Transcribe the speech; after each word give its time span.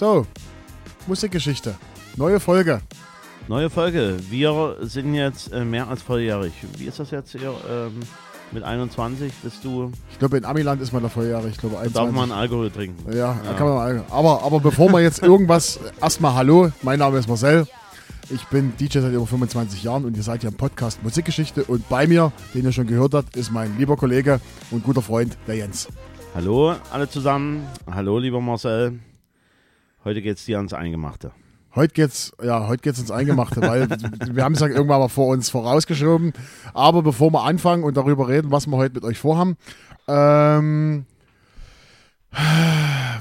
So, 0.00 0.26
Musikgeschichte. 1.06 1.74
Neue 2.16 2.40
Folge. 2.40 2.80
Neue 3.48 3.68
Folge. 3.68 4.16
Wir 4.30 4.78
sind 4.80 5.12
jetzt 5.12 5.52
äh, 5.52 5.62
mehr 5.62 5.88
als 5.88 6.00
volljährig. 6.00 6.54
Wie 6.78 6.86
ist 6.86 6.98
das 6.98 7.10
jetzt 7.10 7.32
hier? 7.32 7.52
Ähm, 7.70 8.00
mit 8.50 8.62
21 8.62 9.30
bist 9.42 9.62
du. 9.62 9.92
Ich 10.10 10.18
glaube, 10.18 10.38
in 10.38 10.46
Amiland 10.46 10.80
ist 10.80 10.94
man 10.94 11.02
da 11.02 11.10
volljährig. 11.10 11.52
Ich 11.52 11.58
glaube, 11.58 11.78
21. 11.80 11.92
Darf 11.92 12.12
man 12.12 12.32
Alkohol 12.32 12.70
trinken? 12.70 13.14
Ja, 13.14 13.38
da 13.44 13.52
kann 13.52 13.66
man 13.66 13.76
mal. 13.76 14.04
Aber, 14.08 14.42
aber 14.42 14.60
bevor 14.60 14.90
wir 14.90 15.02
jetzt 15.02 15.22
irgendwas. 15.22 15.78
Erstmal 16.00 16.34
Hallo, 16.34 16.72
mein 16.80 16.98
Name 16.98 17.18
ist 17.18 17.28
Marcel. 17.28 17.66
Ich 18.30 18.46
bin 18.46 18.72
DJ 18.80 19.00
seit 19.00 19.12
über 19.12 19.26
25 19.26 19.82
Jahren 19.82 20.06
und 20.06 20.16
ihr 20.16 20.22
seid 20.22 20.40
hier 20.40 20.48
im 20.48 20.56
Podcast 20.56 21.02
Musikgeschichte. 21.02 21.64
Und 21.64 21.86
bei 21.90 22.06
mir, 22.06 22.32
den 22.54 22.64
ihr 22.64 22.72
schon 22.72 22.86
gehört 22.86 23.12
habt, 23.12 23.36
ist 23.36 23.50
mein 23.50 23.76
lieber 23.76 23.98
Kollege 23.98 24.40
und 24.70 24.82
guter 24.82 25.02
Freund, 25.02 25.36
der 25.46 25.56
Jens. 25.56 25.88
Hallo 26.34 26.74
alle 26.90 27.06
zusammen. 27.06 27.66
Hallo 27.86 28.18
lieber 28.18 28.40
Marcel. 28.40 28.98
Heute 30.02 30.22
geht's 30.22 30.46
dir 30.46 30.56
ans 30.56 30.72
Eingemachte. 30.72 31.32
Heute 31.74 31.92
geht's, 31.92 32.32
ja, 32.42 32.66
heute 32.66 32.82
geht's 32.82 32.98
ins 32.98 33.10
Eingemachte, 33.10 33.60
weil 33.60 33.88
wir 34.34 34.42
haben 34.42 34.54
es 34.54 34.60
ja 34.60 34.66
irgendwann 34.66 35.00
mal 35.00 35.08
vor 35.08 35.28
uns 35.28 35.50
vorausgeschoben. 35.50 36.32
Aber 36.72 37.02
bevor 37.02 37.30
wir 37.32 37.44
anfangen 37.44 37.84
und 37.84 37.96
darüber 37.98 38.28
reden, 38.28 38.50
was 38.50 38.66
wir 38.66 38.76
heute 38.78 38.94
mit 38.94 39.04
euch 39.04 39.18
vorhaben, 39.18 39.56
ähm, 40.08 41.04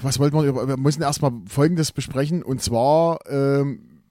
was 0.01 0.19
wollten 0.19 0.41
wir, 0.41 0.67
wir 0.67 0.77
müssen 0.77 1.01
erstmal 1.01 1.33
Folgendes 1.47 1.91
besprechen 1.91 2.43
und 2.43 2.61
zwar, 2.61 3.19
ähm, 3.29 4.01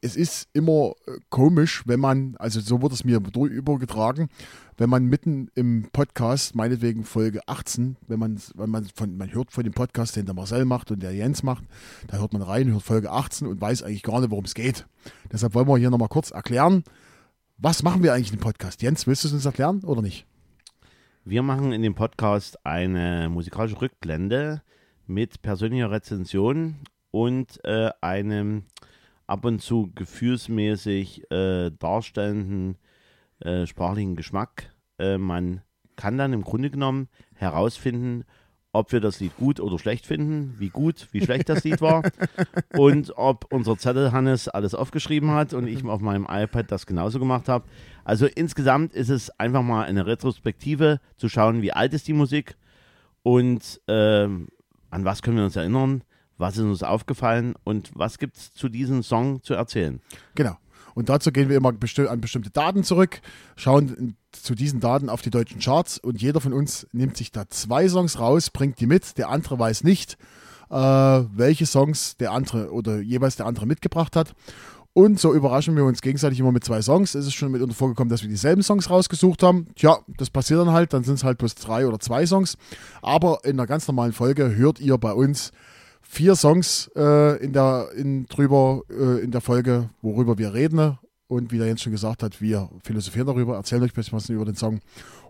es 0.00 0.14
ist 0.14 0.48
immer 0.52 0.92
äh, 1.06 1.12
komisch, 1.30 1.84
wenn 1.86 2.00
man, 2.00 2.36
also 2.38 2.60
so 2.60 2.82
wurde 2.82 2.94
es 2.94 3.04
mir 3.04 3.16
übergetragen, 3.16 4.28
wenn 4.78 4.88
man 4.88 5.06
mitten 5.06 5.50
im 5.56 5.88
Podcast, 5.92 6.54
meinetwegen 6.54 7.02
Folge 7.02 7.40
18, 7.46 7.96
wenn 8.06 8.20
man, 8.20 8.40
wenn 8.54 8.70
man 8.70 8.86
von, 8.94 9.16
man 9.16 9.34
hört 9.34 9.50
von 9.50 9.64
dem 9.64 9.72
Podcast, 9.72 10.14
den 10.14 10.24
der 10.24 10.36
Marcel 10.36 10.64
macht 10.64 10.92
und 10.92 11.02
der 11.02 11.12
Jens 11.12 11.42
macht, 11.42 11.64
da 12.06 12.18
hört 12.18 12.32
man 12.32 12.42
rein, 12.42 12.70
hört 12.70 12.84
Folge 12.84 13.10
18 13.10 13.48
und 13.48 13.60
weiß 13.60 13.82
eigentlich 13.82 14.04
gar 14.04 14.20
nicht, 14.20 14.30
worum 14.30 14.44
es 14.44 14.54
geht. 14.54 14.86
Deshalb 15.32 15.54
wollen 15.54 15.66
wir 15.66 15.76
hier 15.78 15.90
nochmal 15.90 16.08
kurz 16.08 16.30
erklären, 16.30 16.84
was 17.58 17.82
machen 17.82 18.04
wir 18.04 18.14
eigentlich 18.14 18.32
im 18.32 18.38
Podcast? 18.38 18.80
Jens, 18.80 19.08
willst 19.08 19.24
du 19.24 19.28
es 19.28 19.34
uns 19.34 19.46
erklären 19.46 19.82
oder 19.82 20.00
nicht? 20.00 20.26
Wir 21.24 21.42
machen 21.42 21.72
in 21.72 21.82
dem 21.82 21.96
Podcast 21.96 22.64
eine 22.64 23.28
musikalische 23.28 23.80
Rückblende 23.80 24.62
mit 25.08 25.42
persönlicher 25.42 25.90
Rezension 25.90 26.76
und 27.10 27.58
äh, 27.64 27.90
einem 28.00 28.62
ab 29.26 29.44
und 29.44 29.60
zu 29.60 29.90
gefühlsmäßig 29.96 31.28
äh, 31.32 31.72
darstellenden 31.72 32.78
äh, 33.40 33.66
sprachlichen 33.66 34.16
Geschmack. 34.16 34.70
Äh, 34.98 35.18
man 35.18 35.62
kann 35.96 36.18
dann 36.18 36.32
im 36.32 36.42
Grunde 36.42 36.70
genommen 36.70 37.08
herausfinden, 37.34 38.24
ob 38.72 38.92
wir 38.92 39.00
das 39.00 39.18
Lied 39.20 39.36
gut 39.36 39.60
oder 39.60 39.78
schlecht 39.78 40.06
finden, 40.06 40.54
wie 40.58 40.68
gut, 40.68 41.08
wie 41.12 41.22
schlecht 41.22 41.48
das 41.48 41.64
Lied 41.64 41.80
war 41.80 42.02
und 42.76 43.12
ob 43.16 43.52
unser 43.52 43.76
Zettel 43.78 44.12
Hannes 44.12 44.48
alles 44.48 44.74
aufgeschrieben 44.74 45.30
hat 45.30 45.54
und 45.54 45.66
ich 45.66 45.84
auf 45.84 46.00
meinem 46.00 46.26
iPad 46.30 46.70
das 46.70 46.86
genauso 46.86 47.18
gemacht 47.18 47.48
habe. 47.48 47.66
Also 48.04 48.26
insgesamt 48.26 48.92
ist 48.92 49.08
es 49.08 49.30
einfach 49.38 49.62
mal 49.62 49.84
eine 49.84 50.06
Retrospektive 50.06 51.00
zu 51.16 51.28
schauen, 51.28 51.62
wie 51.62 51.72
alt 51.72 51.94
ist 51.94 52.08
die 52.08 52.12
Musik 52.12 52.56
und 53.22 53.80
ähm, 53.88 54.48
an 54.90 55.04
was 55.04 55.22
können 55.22 55.38
wir 55.38 55.44
uns 55.44 55.56
erinnern, 55.56 56.04
was 56.36 56.56
ist 56.56 56.64
uns 56.64 56.82
aufgefallen 56.82 57.54
und 57.64 57.90
was 57.94 58.18
gibt 58.18 58.36
es 58.36 58.52
zu 58.52 58.68
diesem 58.68 59.02
Song 59.02 59.42
zu 59.42 59.54
erzählen. 59.54 60.00
Genau. 60.34 60.56
Und 60.98 61.08
dazu 61.08 61.30
gehen 61.30 61.48
wir 61.48 61.56
immer 61.56 61.68
an 61.68 62.20
bestimmte 62.20 62.50
Daten 62.50 62.82
zurück, 62.82 63.20
schauen 63.54 64.16
zu 64.32 64.56
diesen 64.56 64.80
Daten 64.80 65.08
auf 65.08 65.22
die 65.22 65.30
deutschen 65.30 65.60
Charts 65.60 65.96
und 65.98 66.20
jeder 66.20 66.40
von 66.40 66.52
uns 66.52 66.88
nimmt 66.90 67.16
sich 67.16 67.30
da 67.30 67.48
zwei 67.48 67.88
Songs 67.88 68.18
raus, 68.18 68.50
bringt 68.50 68.80
die 68.80 68.88
mit, 68.88 69.16
der 69.16 69.28
andere 69.28 69.60
weiß 69.60 69.84
nicht, 69.84 70.18
äh, 70.70 70.74
welche 70.74 71.66
Songs 71.66 72.16
der 72.16 72.32
andere 72.32 72.72
oder 72.72 72.98
jeweils 72.98 73.36
der 73.36 73.46
andere 73.46 73.64
mitgebracht 73.64 74.16
hat. 74.16 74.34
Und 74.92 75.20
so 75.20 75.32
überraschen 75.32 75.76
wir 75.76 75.84
uns 75.84 76.00
gegenseitig 76.00 76.40
immer 76.40 76.50
mit 76.50 76.64
zwei 76.64 76.82
Songs. 76.82 77.14
Es 77.14 77.26
ist 77.26 77.34
schon 77.34 77.52
mit 77.52 77.72
vorgekommen, 77.74 78.10
dass 78.10 78.22
wir 78.22 78.28
dieselben 78.28 78.64
Songs 78.64 78.90
rausgesucht 78.90 79.44
haben. 79.44 79.68
Tja, 79.76 80.00
das 80.16 80.30
passiert 80.30 80.58
dann 80.58 80.72
halt. 80.72 80.92
Dann 80.92 81.04
sind 81.04 81.14
es 81.14 81.22
halt 81.22 81.38
bloß 81.38 81.54
drei 81.54 81.86
oder 81.86 82.00
zwei 82.00 82.26
Songs. 82.26 82.56
Aber 83.02 83.38
in 83.44 83.52
einer 83.52 83.68
ganz 83.68 83.86
normalen 83.86 84.12
Folge 84.12 84.56
hört 84.56 84.80
ihr 84.80 84.98
bei 84.98 85.12
uns 85.12 85.52
vier 86.08 86.34
Songs 86.34 86.90
äh, 86.96 87.36
in 87.44 87.52
der 87.52 87.90
in 87.94 88.26
drüber 88.26 88.82
äh, 88.90 89.22
in 89.22 89.30
der 89.30 89.42
Folge, 89.42 89.90
worüber 90.02 90.38
wir 90.38 90.54
reden. 90.54 90.98
Und 91.28 91.52
wie 91.52 91.58
der 91.58 91.66
Jens 91.66 91.82
schon 91.82 91.92
gesagt 91.92 92.22
hat, 92.22 92.40
wir 92.40 92.70
philosophieren 92.82 93.26
darüber, 93.26 93.56
erzählen 93.56 93.82
euch 93.82 93.92
ein 93.92 93.94
bisschen 93.94 94.16
was 94.16 94.30
über 94.30 94.46
den 94.46 94.56
Song. 94.56 94.80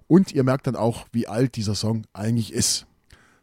Und 0.06 0.33
ihr 0.33 0.44
merkt 0.44 0.69
dann 0.69 0.77
auch, 0.77 1.06
wie 1.11 1.27
alt 1.27 1.56
dieser 1.56 1.75
Song 1.75 2.05
eigentlich 2.12 2.53
ist. 2.53 2.87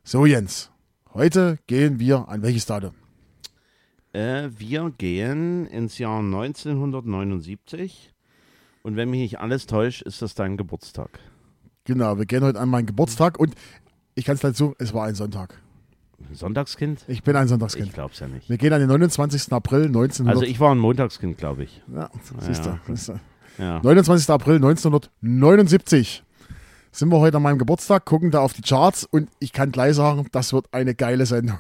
So, 0.06 0.26
Jens, 0.26 0.72
heute 1.14 1.60
gehen 1.68 2.00
wir 2.00 2.30
an 2.30 2.42
welches 2.42 2.66
Datum? 2.66 2.94
Äh, 4.14 4.50
wir 4.58 4.90
gehen 4.98 5.66
ins 5.68 5.98
Jahr 5.98 6.20
1979. 6.20 8.14
Und 8.84 8.96
wenn 8.96 9.10
mich 9.10 9.20
nicht 9.20 9.42
alles 9.42 9.66
täuscht, 9.66 10.04
ist 10.04 10.22
das 10.22 10.34
dein 10.34 10.56
Geburtstag. 10.56 11.20
Genau, 11.84 12.18
wir 12.18 12.26
gehen 12.26 12.44
heute 12.44 12.62
an 12.62 12.70
meinen 12.70 12.86
Geburtstag 12.86 13.38
und 13.38 13.54
ich 14.16 14.24
kann 14.24 14.36
es 14.36 14.42
dazu, 14.42 14.76
es 14.80 14.94
war 14.94 15.06
ein 15.06 15.16
Sonntag. 15.16 15.62
Sonntagskind? 16.34 17.06
Ich 17.08 17.24
bin 17.24 17.36
ein 17.36 17.48
Sonntagskind. 17.48 17.88
Ich 17.88 17.94
glaub's 17.94 18.20
ja 18.20 18.28
nicht. 18.28 18.50
Wir 18.50 18.58
gehen 18.58 18.74
an 18.74 18.80
den 18.80 18.90
29. 18.90 19.52
April 19.54 19.86
1900. 19.86 20.36
Also 20.36 20.50
ich 20.50 20.60
war 20.60 20.72
ein 20.72 20.78
Montagskind, 20.78 21.38
glaube 21.38 21.64
ich. 21.64 21.82
Ja, 21.94 22.10
siehst 22.40 22.66
du. 22.66 22.80
Ja, 23.58 23.66
ja. 23.66 23.80
29. 23.82 24.30
April 24.30 24.56
1979 24.56 26.24
sind 26.92 27.10
wir 27.10 27.20
heute 27.20 27.38
an 27.38 27.44
meinem 27.44 27.58
Geburtstag, 27.58 28.06
gucken 28.06 28.32
da 28.32 28.40
auf 28.40 28.54
die 28.54 28.62
Charts 28.62 29.04
und 29.04 29.30
ich 29.40 29.52
kann 29.52 29.72
gleich 29.72 29.96
sagen, 29.96 30.28
das 30.32 30.54
wird 30.54 30.68
eine 30.72 30.96
geile 30.96 31.26
Sendung. 31.26 31.60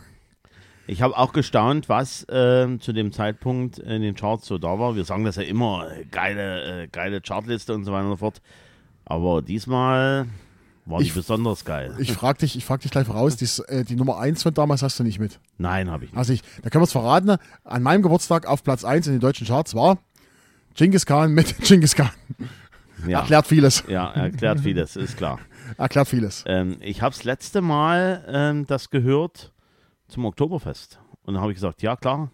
Ich 0.87 1.01
habe 1.01 1.17
auch 1.17 1.33
gestaunt, 1.33 1.89
was 1.89 2.23
äh, 2.29 2.77
zu 2.79 2.93
dem 2.93 3.11
Zeitpunkt 3.11 3.79
in 3.79 4.01
den 4.01 4.15
Charts 4.15 4.45
so 4.45 4.57
da 4.57 4.77
war. 4.79 4.95
Wir 4.95 5.03
sagen 5.03 5.25
das 5.25 5.35
ja 5.35 5.41
immer, 5.41 5.87
geile, 6.11 6.83
äh, 6.83 6.87
geile 6.87 7.21
Chartliste 7.21 7.73
und 7.73 7.85
so 7.85 7.91
weiter 7.91 8.05
und 8.05 8.11
so 8.11 8.17
fort. 8.17 8.41
Aber 9.03 9.41
diesmal 9.41 10.27
war 10.85 11.01
ich, 11.01 11.13
besonders 11.13 11.65
geil. 11.65 11.95
Ich 11.97 12.11
frage 12.13 12.39
dich, 12.39 12.63
frag 12.63 12.81
dich 12.81 12.91
gleich 12.91 13.07
voraus, 13.07 13.35
die, 13.35 13.47
äh, 13.67 13.83
die 13.83 13.95
Nummer 13.95 14.19
1 14.19 14.43
von 14.43 14.53
damals 14.53 14.83
hast 14.83 14.99
du 14.99 15.03
nicht 15.03 15.19
mit. 15.19 15.39
Nein, 15.57 15.89
habe 15.89 16.05
ich 16.05 16.11
nicht. 16.11 16.17
Also 16.17 16.33
ich, 16.33 16.41
da 16.61 16.69
können 16.69 16.81
wir 16.81 16.85
es 16.85 16.91
verraten. 16.91 17.37
An 17.63 17.83
meinem 17.83 18.01
Geburtstag 18.01 18.45
auf 18.45 18.63
Platz 18.63 18.83
1 18.83 19.07
in 19.07 19.13
den 19.13 19.19
deutschen 19.19 19.47
Charts 19.47 19.73
war 19.73 19.97
Genghis 20.75 21.05
Khan 21.05 21.33
mit 21.33 21.57
Genghis 21.61 21.95
Khan. 21.95 22.11
Ja. 23.07 23.19
Erklärt 23.19 23.47
vieles. 23.47 23.83
Ja, 23.87 24.11
erklärt 24.11 24.59
vieles, 24.59 24.95
ist 24.95 25.17
klar. 25.17 25.39
Erklärt 25.77 26.07
vieles. 26.07 26.43
Ähm, 26.47 26.77
ich 26.81 27.01
habe 27.01 27.13
das 27.15 27.23
letzte 27.23 27.61
Mal 27.61 28.23
ähm, 28.27 28.65
das 28.67 28.89
gehört 28.89 29.51
zum 30.07 30.25
Oktoberfest. 30.25 30.99
Und 31.23 31.33
dann 31.33 31.41
habe 31.41 31.51
ich 31.51 31.57
gesagt, 31.57 31.81
ja 31.81 31.95
klar, 31.95 32.31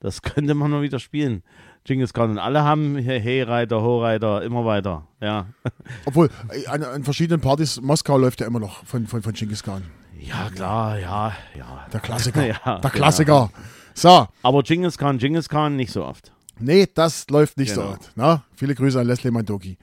das 0.00 0.22
könnte 0.22 0.54
man 0.54 0.70
mal 0.70 0.82
wieder 0.82 0.98
spielen. 0.98 1.42
Genghis 1.90 2.12
Khan 2.12 2.30
und 2.30 2.38
alle 2.38 2.62
haben 2.62 2.96
Hey-Reiter, 2.96 3.82
Ho-Reiter, 3.82 4.42
immer 4.42 4.64
weiter. 4.64 5.08
Ja. 5.20 5.46
Obwohl, 6.04 6.30
an, 6.68 6.84
an, 6.84 7.02
verschiedenen 7.02 7.40
Partys, 7.40 7.80
Moskau 7.80 8.16
läuft 8.16 8.40
ja 8.40 8.46
immer 8.46 8.60
noch 8.60 8.84
von, 8.84 9.08
von, 9.08 9.22
von 9.22 9.32
Genghis 9.32 9.64
Khan. 9.64 9.82
Ja, 10.16 10.48
klar, 10.54 11.00
ja, 11.00 11.32
ja. 11.58 11.86
Der 11.92 11.98
Klassiker. 11.98 12.46
ja, 12.64 12.78
der 12.78 12.90
Klassiker. 12.90 13.50
Ja. 13.52 13.60
So. 13.92 14.28
Aber 14.44 14.62
Genghis 14.62 14.98
Khan, 14.98 15.18
Genghis 15.18 15.48
Khan 15.48 15.74
nicht 15.74 15.90
so 15.90 16.04
oft. 16.04 16.30
Nee, 16.60 16.86
das 16.94 17.28
läuft 17.28 17.58
nicht 17.58 17.74
genau. 17.74 17.88
so 17.88 17.92
oft. 17.94 18.12
Na? 18.14 18.44
Viele 18.54 18.76
Grüße 18.76 19.00
an 19.00 19.08
Leslie 19.08 19.32
Mandoki. 19.32 19.76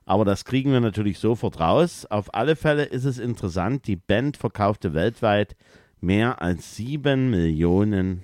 Aber 0.07 0.25
das 0.25 0.47
kriegen 0.47 0.73
wir 0.73 0.81
natürlich 0.81 1.19
sofort 1.19 1.61
raus. 1.61 2.07
Auf 2.07 2.35
alle 2.35 2.57
Fälle 2.57 2.85
ist 2.85 3.05
es 3.05 3.19
interessant, 3.19 3.87
die 3.87 3.97
Band 3.97 4.39
verkaufte 4.39 4.95
weltweit 4.95 5.57
mehr 6.01 6.41
als 6.41 6.75
sieben 6.75 7.29
Millionen 7.29 8.23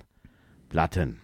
Platten. 0.69 1.21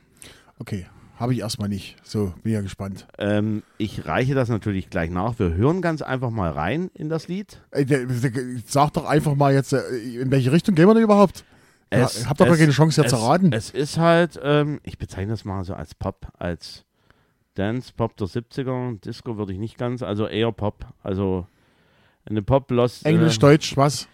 Okay, 0.59 0.85
habe 1.17 1.33
ich 1.33 1.39
erstmal 1.39 1.69
nicht. 1.69 1.95
So, 2.03 2.33
bin 2.43 2.53
ja 2.53 2.61
gespannt. 2.61 3.07
Ähm, 3.17 3.63
ich 3.77 4.05
reiche 4.05 4.35
das 4.35 4.49
natürlich 4.49 4.89
gleich 4.89 5.09
nach. 5.09 5.39
Wir 5.39 5.53
hören 5.53 5.81
ganz 5.81 6.01
einfach 6.01 6.29
mal 6.29 6.51
rein 6.51 6.89
in 6.93 7.09
das 7.09 7.27
Lied. 7.27 7.61
Ey, 7.71 7.85
sag 8.67 8.93
doch 8.93 9.05
einfach 9.05 9.35
mal 9.35 9.53
jetzt, 9.53 9.73
äh, 9.73 9.79
in 10.21 10.31
welche 10.31 10.51
Richtung 10.51 10.75
gehen 10.75 10.87
wir 10.87 10.93
denn 10.93 11.03
überhaupt? 11.03 11.43
Es- 11.89 12.23
ja, 12.23 12.29
habt 12.29 12.41
doch 12.41 12.47
gar 12.47 12.57
keine 12.57 12.71
Chance 12.71 13.01
jetzt 13.01 13.13
es, 13.13 13.19
zu 13.19 13.25
raten. 13.25 13.53
Es 13.53 13.69
ist 13.69 13.97
halt, 13.97 14.39
ähm, 14.43 14.79
ich 14.83 14.97
bezeichne 14.97 15.31
das 15.31 15.45
mal 15.45 15.63
so 15.63 15.73
als 15.73 15.95
Pop, 15.95 16.27
als 16.37 16.83
Dance 17.53 17.93
Pop 17.95 18.17
der 18.17 18.27
70er. 18.27 18.99
Disco 18.99 19.37
würde 19.37 19.53
ich 19.53 19.59
nicht 19.59 19.77
ganz, 19.77 20.01
also 20.03 20.27
eher 20.27 20.51
Pop. 20.51 20.85
Also 21.03 21.47
eine 22.25 22.41
Pop 22.41 22.69
Lost. 22.71 23.05
Englisch, 23.05 23.37
äh, 23.37 23.39
Deutsch, 23.39 23.77
was? 23.77 24.07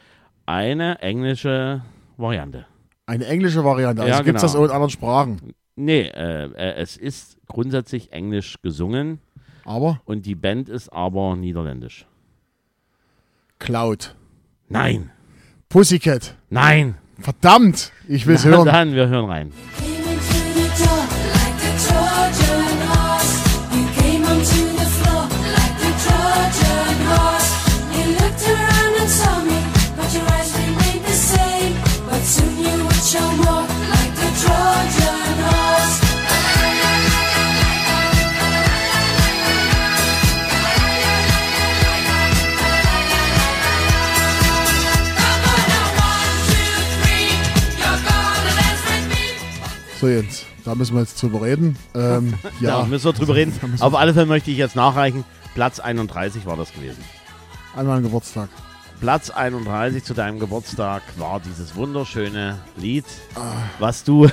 Eine 0.46 1.00
englische 1.00 1.82
Variante. 2.18 2.66
Eine 3.08 3.26
englische 3.26 3.64
Variante. 3.64 4.04
Also 4.04 4.14
Ja, 4.14 4.22
gibt 4.22 4.36
es 4.36 4.42
das 4.42 4.52
genau. 4.52 4.64
auch 4.64 4.68
in 4.68 4.72
anderen 4.76 4.90
Sprachen. 4.92 5.54
Nee, 5.84 6.02
äh, 6.02 6.46
äh, 6.46 6.74
es 6.76 6.96
ist 6.96 7.38
grundsätzlich 7.48 8.12
englisch 8.12 8.62
gesungen 8.62 9.20
Aber 9.66 10.00
und 10.06 10.28
die 10.28 10.36
Band 10.36 10.70
ist 10.70 10.90
aber 10.90 11.36
niederländisch. 11.36 12.06
Cloud. 13.58 14.16
Nein, 14.70 15.10
Pussycat. 15.70 16.36
nein. 16.50 16.96
Verdammt, 17.20 17.92
ich 18.08 18.26
will 18.28 18.36
es 18.36 18.46
Na 18.46 18.52
hören. 18.52 18.66
Dann, 18.66 18.94
wir 18.94 19.08
hören 19.08 19.26
rein. 19.26 19.52
Jens, 50.16 50.46
da 50.66 50.76
müssen 50.76 50.94
wir 50.96 51.02
jetzt 51.02 51.22
drüber 51.22 51.42
reden. 51.42 51.78
Ähm, 51.96 52.34
Ja, 52.60 52.80
ja, 52.82 52.86
müssen 52.86 53.06
wir 53.06 53.14
drüber 53.14 53.36
reden. 53.36 53.54
Da 53.80 53.86
Auf 53.86 53.96
alle 53.96 54.14
Fälle 54.14 54.26
möchte 54.26 54.52
ich 54.52 54.58
jetzt 54.58 54.76
nachreichen. 54.76 55.24
Platz 55.56 55.80
31 55.80 56.46
war 56.46 56.58
das 56.58 56.74
gewesen. 56.74 57.04
an 57.76 57.88
meinem 57.88 58.04
Geburtstag. 58.04 58.50
Platz 59.00 59.30
31 59.32 60.04
zu 60.04 60.14
deinem 60.14 60.40
Geburtstag 60.40 61.02
war 61.18 61.40
dieses 61.40 61.76
wunderschöne 61.76 62.60
Lied, 62.78 63.06
Ah. 63.36 63.54
was 63.80 64.04
du. 64.04 64.28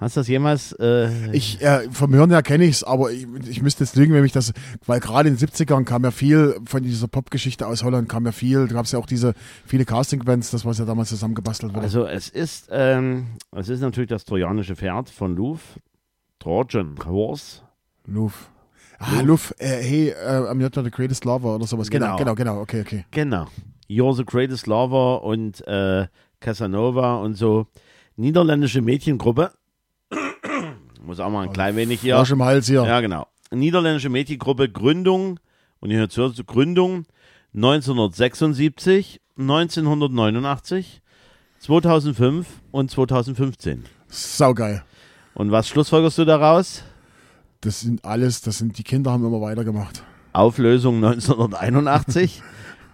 Hast 0.00 0.14
du 0.16 0.20
das 0.20 0.28
jemals? 0.28 0.72
Äh, 0.74 1.10
Ich, 1.32 1.60
äh, 1.60 1.90
vom 1.90 2.14
Hören 2.14 2.30
her 2.30 2.42
kenne 2.42 2.64
ich 2.64 2.76
es, 2.76 2.84
aber 2.84 3.10
ich, 3.10 3.26
ich 3.48 3.62
müsste 3.62 3.82
jetzt 3.82 3.96
lügen, 3.96 4.14
wenn 4.14 4.22
mich 4.22 4.30
das, 4.32 4.52
weil 4.86 5.00
gerade 5.00 5.28
in 5.28 5.36
den 5.36 5.48
70ern 5.48 5.84
kam 5.84 6.04
ja 6.04 6.12
viel 6.12 6.56
von 6.66 6.82
dieser 6.84 7.08
Popgeschichte 7.08 7.66
aus 7.66 7.82
Holland, 7.82 8.08
kam 8.08 8.24
ja 8.24 8.30
viel, 8.32 8.68
da 8.68 8.74
gab 8.74 8.84
es 8.84 8.92
ja 8.92 8.98
auch 9.00 9.06
diese 9.06 9.34
viele 9.66 9.84
Casting-Bands, 9.84 10.52
das 10.52 10.64
was 10.64 10.78
ja 10.78 10.84
damals 10.84 11.08
zusammengebastelt 11.08 11.72
wurde. 11.74 11.82
also 11.82 12.06
es 12.06 12.28
ist, 12.28 12.68
ähm, 12.70 13.26
es 13.56 13.68
ist 13.68 13.80
natürlich 13.80 14.08
das 14.08 14.24
trojanische 14.24 14.76
Pferd 14.76 15.10
von 15.10 15.34
Louvre, 15.34 15.80
Trojan 16.38 16.94
Horse. 17.04 17.62
Luf. 18.06 18.50
Ah, 19.00 19.20
Luf, 19.22 19.52
äh, 19.58 19.66
hey, 19.82 20.08
äh, 20.10 20.14
I'm 20.50 20.54
not 20.54 20.74
the 20.74 20.90
greatest 20.90 21.24
lover 21.24 21.54
oder 21.56 21.66
sowas. 21.66 21.90
Genau, 21.90 22.16
Genau. 22.16 22.34
genau, 22.34 22.34
genau, 22.34 22.60
okay, 22.62 22.80
okay. 22.82 23.04
Genau. 23.10 23.46
You're 23.88 24.14
the 24.14 24.24
Greatest 24.24 24.66
Lover 24.66 25.22
und 25.22 25.66
äh, 25.66 26.06
Casanova 26.40 27.16
und 27.16 27.34
so. 27.34 27.66
Niederländische 28.16 28.82
Mädchengruppe. 28.82 29.52
Muss 31.08 31.20
auch 31.20 31.30
mal 31.30 31.44
ein 31.44 31.54
klein 31.54 31.74
wenig 31.74 32.02
hier. 32.02 32.16
Frosch 32.16 32.32
im 32.32 32.42
Hals 32.42 32.66
hier. 32.66 32.84
Ja, 32.84 33.00
genau. 33.00 33.26
Niederländische 33.50 34.10
Mädchengruppe, 34.10 34.68
Gründung, 34.68 35.40
und 35.80 35.90
ihr 35.90 36.00
hört 36.00 36.12
zu, 36.12 36.30
Gründung 36.44 37.06
1976, 37.54 39.18
1989, 39.38 41.00
2005 41.60 42.46
und 42.72 42.90
2015. 42.90 43.84
Saugeil. 44.08 44.84
Und 45.32 45.50
was 45.50 45.68
schlussfolgerst 45.68 46.18
du 46.18 46.26
daraus? 46.26 46.82
Das 47.62 47.80
sind 47.80 48.04
alles, 48.04 48.42
das 48.42 48.58
sind, 48.58 48.76
die 48.76 48.84
Kinder 48.84 49.10
haben 49.10 49.24
immer 49.24 49.40
weitergemacht. 49.40 50.02
Auflösung 50.34 50.96
1981, 50.96 52.42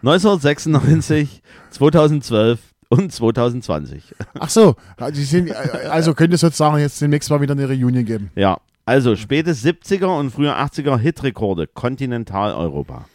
1996, 0.03 1.43
2012 1.71 2.61
und 2.89 3.13
2020. 3.13 4.15
Ach 4.39 4.49
so, 4.49 4.77
die 5.15 5.25
sind, 5.25 5.53
also 5.53 6.15
könnte 6.15 6.35
es 6.35 6.41
sozusagen 6.41 6.79
jetzt 6.79 7.01
demnächst 7.01 7.31
mal 7.31 7.41
wieder 7.41 7.53
eine 7.53 7.69
Reunion 7.69 8.05
geben. 8.05 8.31
Ja, 8.35 8.59
also 8.85 9.17
späte 9.17 9.53
70er 9.53 10.19
und 10.19 10.31
frühe 10.31 10.55
80er 10.55 10.99
Hitrekorde 10.99 11.67
Kontinentaleuropa. 11.67 13.07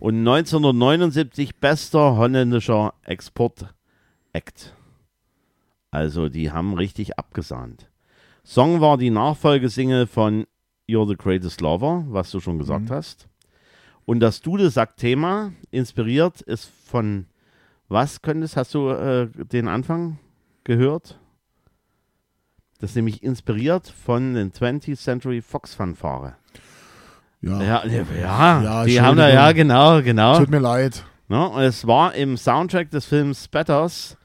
Und 0.00 0.18
1979 0.18 1.56
bester 1.56 2.16
holländischer 2.16 2.94
Export-Act. 3.04 4.74
Also 5.90 6.28
die 6.28 6.50
haben 6.50 6.74
richtig 6.74 7.18
abgesahnt. 7.18 7.88
Song 8.42 8.80
war 8.80 8.98
die 8.98 9.10
Nachfolgesingle 9.10 10.06
von 10.06 10.46
You're 10.88 11.08
the 11.08 11.16
Greatest 11.16 11.60
Lover, 11.60 12.04
was 12.08 12.30
du 12.30 12.40
schon 12.40 12.58
gesagt 12.58 12.90
hast. 12.90 13.28
Und 14.04 14.20
das 14.20 14.42
Dudelsack-Thema 14.42 15.52
inspiriert 15.70 16.42
ist 16.42 16.70
von 16.86 17.26
was 17.88 18.22
könntest, 18.22 18.56
hast 18.56 18.74
du 18.74 18.88
äh, 18.90 19.28
den 19.28 19.68
Anfang 19.68 20.18
gehört? 20.64 21.18
Das 22.80 22.90
ist 22.90 22.96
nämlich 22.96 23.22
inspiriert 23.22 23.88
von 23.88 24.34
den 24.34 24.52
20th 24.52 24.96
Century 24.96 25.40
Fox 25.40 25.74
Fanfare. 25.74 26.36
Ja, 27.40 27.60
Ja, 27.62 27.84
ja, 28.62 28.62
ja, 28.62 28.84
die 28.84 29.00
haben 29.00 29.16
da, 29.16 29.28
ja, 29.28 29.52
genau, 29.52 30.02
genau. 30.02 30.38
tut 30.38 30.50
mir 30.50 30.60
leid. 30.60 31.04
Und 31.28 31.62
es 31.62 31.86
war 31.86 32.14
im 32.14 32.36
Soundtrack 32.36 32.90
des 32.90 33.06
Films 33.06 33.44
Spatters 33.44 34.16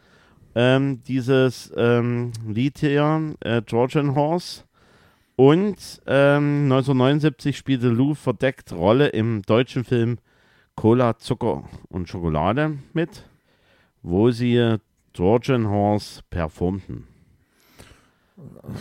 ähm, 0.55 1.01
dieses 1.03 1.71
ähm, 1.75 2.31
Lied 2.47 2.79
hier, 2.79 3.35
äh, 3.41 3.61
Trojan 3.61 4.15
Horse. 4.15 4.63
Und 5.35 6.01
ähm, 6.05 6.63
1979 6.65 7.57
spielte 7.57 7.87
Lou 7.87 8.13
verdeckt 8.13 8.73
Rolle 8.73 9.07
im 9.07 9.41
deutschen 9.43 9.85
Film 9.85 10.17
Cola, 10.75 11.17
Zucker 11.17 11.63
und 11.87 12.09
Schokolade 12.09 12.77
mit, 12.93 13.28
wo 14.01 14.31
sie 14.31 14.77
Trojan 15.13 15.67
Horse 15.67 16.21
performten. 16.29 17.07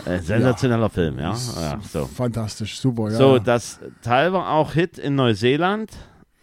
Äh, 0.04 0.20
sensationeller 0.20 0.88
Film, 0.88 1.18
ja. 1.18 1.32
ja 1.32 1.80
so. 1.80 2.06
Fantastisch, 2.06 2.78
super, 2.78 3.10
ja. 3.10 3.16
So, 3.16 3.38
das 3.38 3.80
Teil 4.02 4.32
war 4.32 4.50
auch 4.50 4.74
Hit 4.74 4.98
in 4.98 5.16
Neuseeland, 5.16 5.90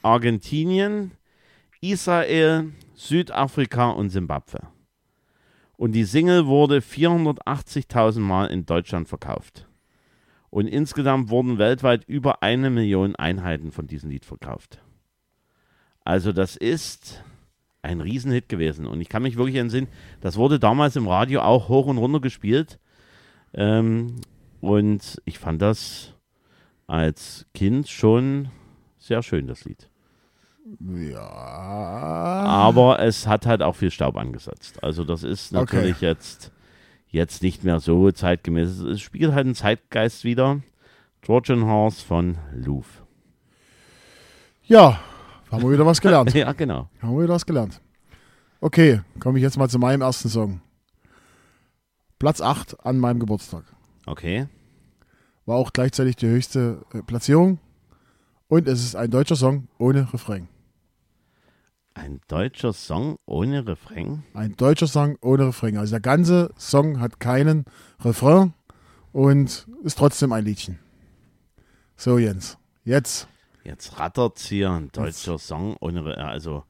Argentinien, 0.01 1.11
Israel, 1.79 2.73
Südafrika 2.93 3.91
und 3.91 4.09
Simbabwe. 4.09 4.59
Und 5.77 5.93
die 5.93 6.05
Single 6.05 6.45
wurde 6.45 6.79
480.000 6.79 8.19
Mal 8.19 8.47
in 8.47 8.65
Deutschland 8.65 9.07
verkauft. 9.07 9.67
Und 10.49 10.67
insgesamt 10.67 11.29
wurden 11.29 11.57
weltweit 11.57 12.05
über 12.05 12.41
eine 12.41 12.69
Million 12.69 13.15
Einheiten 13.15 13.71
von 13.71 13.87
diesem 13.87 14.09
Lied 14.09 14.25
verkauft. 14.25 14.81
Also 16.05 16.31
das 16.31 16.55
ist 16.55 17.23
ein 17.85 18.01
Riesenhit 18.01 18.49
gewesen. 18.49 18.85
Und 18.85 18.99
ich 19.01 19.09
kann 19.09 19.23
mich 19.23 19.37
wirklich 19.37 19.55
entsinnen, 19.57 19.87
das 20.21 20.35
wurde 20.37 20.59
damals 20.59 20.95
im 20.95 21.07
Radio 21.07 21.41
auch 21.41 21.69
hoch 21.69 21.85
und 21.85 21.97
runter 21.97 22.19
gespielt. 22.19 22.79
Ähm, 23.53 24.15
und 24.61 25.21
ich 25.25 25.39
fand 25.39 25.61
das 25.61 26.13
als 26.87 27.45
Kind 27.53 27.87
schon 27.87 28.49
sehr 28.97 29.23
schön, 29.23 29.47
das 29.47 29.63
Lied. 29.65 29.89
ja. 31.11 31.19
Aber 31.19 32.99
es 32.99 33.27
hat 33.27 33.45
halt 33.45 33.61
auch 33.61 33.75
viel 33.75 33.91
Staub 33.91 34.17
angesetzt. 34.17 34.83
Also 34.83 35.03
das 35.03 35.23
ist 35.23 35.53
Okay. 35.53 35.75
natürlich 35.77 36.01
jetzt, 36.01 36.51
jetzt 37.07 37.43
nicht 37.43 37.63
mehr 37.63 37.79
so 37.79 38.11
zeitgemäß. 38.11 38.79
Es- 38.79 39.01
spiegelt 39.01 39.33
halt 39.33 39.45
einen 39.45 39.55
Zeitgeist 39.55 40.23
wieder. 40.23 40.61
Trojan 41.21 41.65
Horse 41.65 42.03
von 42.05 42.37
Louvre. 42.53 43.03
Ja, 44.63 44.99
haben 45.51 45.63
wir 45.63 45.71
wieder 45.71 45.85
was 45.85 46.01
gelernt. 46.01 46.33
Ja, 46.35 46.51
genau. 46.53 46.89
haben 47.01 47.15
wir 47.15 47.23
wieder 47.23 47.33
was 47.33 47.45
gelernt. 47.45 47.81
Okay, 48.61 49.01
komme 49.19 49.37
ich 49.37 49.43
jetzt 49.43 49.57
mal 49.57 49.69
zu 49.69 49.79
meinem 49.79 50.01
ersten 50.01 50.29
Song. 50.29 50.61
Platz 52.19 52.41
8 52.41 52.85
an 52.85 52.97
meinem 52.97 53.19
Geburtstag. 53.19 53.63
Okay. 54.05 54.47
War 55.45 55.57
auch 55.57 55.73
gleichzeitig 55.73 56.15
die 56.15 56.27
höchste 56.27 56.81
äh, 56.93 57.01
Platzierung. 57.01 57.59
Und 58.47 58.67
es 58.67 58.83
ist 58.83 58.95
ein 58.95 59.11
deutscher 59.11 59.35
Song 59.35 59.67
ohne 59.77 60.11
Refrain. 60.13 60.47
Ein 61.93 62.19
deutscher 62.27 62.73
Song 62.73 63.17
ohne 63.25 63.67
Refrain. 63.67 64.23
Ein 64.33 64.55
deutscher 64.55 64.87
Song 64.87 65.17
ohne 65.21 65.47
Refrain. 65.47 65.77
Also 65.77 65.91
der 65.91 66.01
ganze 66.01 66.51
Song 66.57 66.99
hat 66.99 67.19
keinen 67.19 67.65
Refrain 68.03 68.53
und 69.11 69.67
ist 69.83 69.97
trotzdem 69.97 70.33
ein 70.33 70.43
Liedchen. 70.43 70.79
So, 71.95 72.17
Jens. 72.17 72.57
Jetzt. 72.83 73.27
Jetzt 73.65 73.99
rattert's 73.99 74.47
hier 74.47 74.69
ein 74.69 74.89
deutscher 74.91 75.39
Song 75.39 75.75
ohne 75.79 76.05
Re 76.05 76.17
Also 76.17 76.63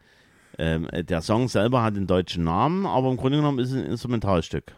ähm, 0.57 0.87
der 0.93 1.21
Song 1.21 1.49
selber 1.49 1.83
hat 1.83 1.95
einen 1.95 2.07
deutschen 2.07 2.45
Namen, 2.45 2.85
aber 2.85 3.11
im 3.11 3.17
Grunde 3.17 3.37
genommen 3.39 3.59
ist 3.59 3.71
es 3.71 3.75
ein 3.83 3.91
Instrumentalstück. 3.91 4.73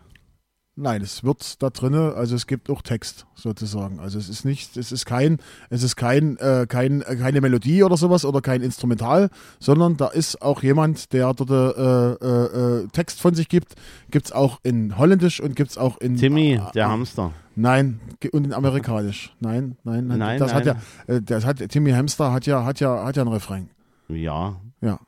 Nein, 0.80 1.02
es 1.02 1.24
wird 1.24 1.62
da 1.64 1.72
drinne, 1.72 2.14
also 2.16 2.36
es 2.36 2.46
gibt 2.46 2.70
auch 2.70 2.84
Text 2.84 3.26
sozusagen. 3.34 4.00
Also 4.00 4.20
es 4.20 4.30
ist 4.30 4.46
nicht, 4.46 4.78
es 4.78 4.92
ist 4.92 5.06
kein, 5.06 5.40
es 5.72 5.82
ist 5.82 5.96
kein, 5.96 6.38
äh, 6.38 6.68
kein, 6.68 7.02
äh, 7.02 7.16
keine 7.16 7.42
Melodie 7.42 7.84
oder 7.84 7.98
sowas 7.98 8.26
oder 8.26 8.42
kein 8.42 8.62
Instrumental, 8.62 9.30
sondern 9.60 9.98
da 9.98 10.08
ist 10.08 10.42
auch 10.42 10.62
jemand, 10.62 11.14
der 11.14 11.34
dort 11.34 11.50
äh, 11.50 12.26
äh, 12.26 12.84
äh, 12.84 12.88
Text 12.90 13.20
von 13.22 13.34
sich 13.34 13.50
gibt. 13.50 13.74
Gibt's 14.12 14.32
auch 14.32 14.60
in 14.62 15.00
Holländisch 15.00 15.40
und 15.40 15.56
gibt's 15.56 15.80
auch 15.80 15.98
in 15.98 16.16
Timmy, 16.16 16.62
der 16.76 16.90
Hamster. 16.90 17.34
Nein, 17.60 18.00
und 18.34 18.46
in 18.46 18.54
Amerikanisch. 18.54 19.34
Nein, 19.40 19.78
nein, 19.84 20.06
nein. 20.06 20.20
Nein, 20.20 20.40
das 20.40 20.54
nein. 20.54 20.60
hat 20.60 20.66
ja, 21.08 21.16
äh, 21.16 21.22
das 21.24 21.44
hat 21.44 21.58
Timmy 21.70 21.90
Hamster 21.92 22.32
hat 22.32 22.46
ja, 22.46 22.64
hat 22.64 22.80
ja, 22.80 23.04
hat 23.04 23.16
ja 23.16 23.24
einen 23.24 23.34
Refrain. 23.34 23.70
Ja. 24.10 24.58
Ja, 24.80 25.00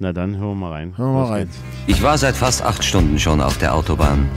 Na 0.00 0.12
dann 0.12 0.36
hören 0.36 0.48
wir 0.58 0.66
mal 0.66 0.72
rein. 0.72 0.98
hören 0.98 1.14
wir 1.14 1.22
mal 1.22 1.28
rein. 1.28 1.50
Ich 1.86 2.02
war 2.02 2.18
seit 2.18 2.34
fast 2.34 2.62
acht 2.62 2.82
Stunden 2.82 3.16
schon 3.20 3.40
auf 3.40 3.58
der 3.58 3.76
Autobahn. 3.76 4.28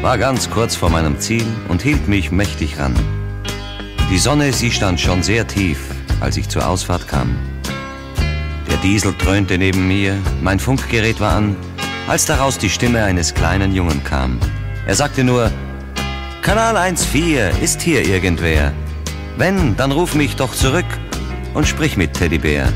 War 0.00 0.16
ganz 0.16 0.48
kurz 0.48 0.76
vor 0.76 0.90
meinem 0.90 1.18
Ziel 1.18 1.44
und 1.68 1.82
hielt 1.82 2.06
mich 2.06 2.30
mächtig 2.30 2.78
ran. 2.78 2.94
Die 4.12 4.18
Sonne, 4.18 4.52
sie 4.52 4.70
stand 4.70 5.00
schon 5.00 5.24
sehr 5.24 5.48
tief, 5.48 5.92
als 6.20 6.36
ich 6.36 6.48
zur 6.48 6.68
Ausfahrt 6.68 7.08
kam. 7.08 7.34
Der 8.70 8.76
Diesel 8.76 9.12
dröhnte 9.18 9.58
neben 9.58 9.88
mir, 9.88 10.16
mein 10.40 10.60
Funkgerät 10.60 11.18
war 11.18 11.32
an, 11.32 11.56
als 12.06 12.26
daraus 12.26 12.58
die 12.58 12.70
Stimme 12.70 13.02
eines 13.02 13.34
kleinen 13.34 13.74
Jungen 13.74 14.04
kam. 14.04 14.38
Er 14.86 14.94
sagte 14.94 15.24
nur, 15.24 15.50
Kanal 16.44 16.76
1.4 16.76 17.58
ist 17.62 17.80
hier 17.80 18.06
irgendwer. 18.06 18.74
Wenn, 19.38 19.78
dann 19.78 19.92
ruf 19.92 20.14
mich 20.14 20.36
doch 20.36 20.52
zurück 20.52 20.84
und 21.54 21.66
sprich 21.66 21.96
mit 21.96 22.12
Teddybär. 22.12 22.70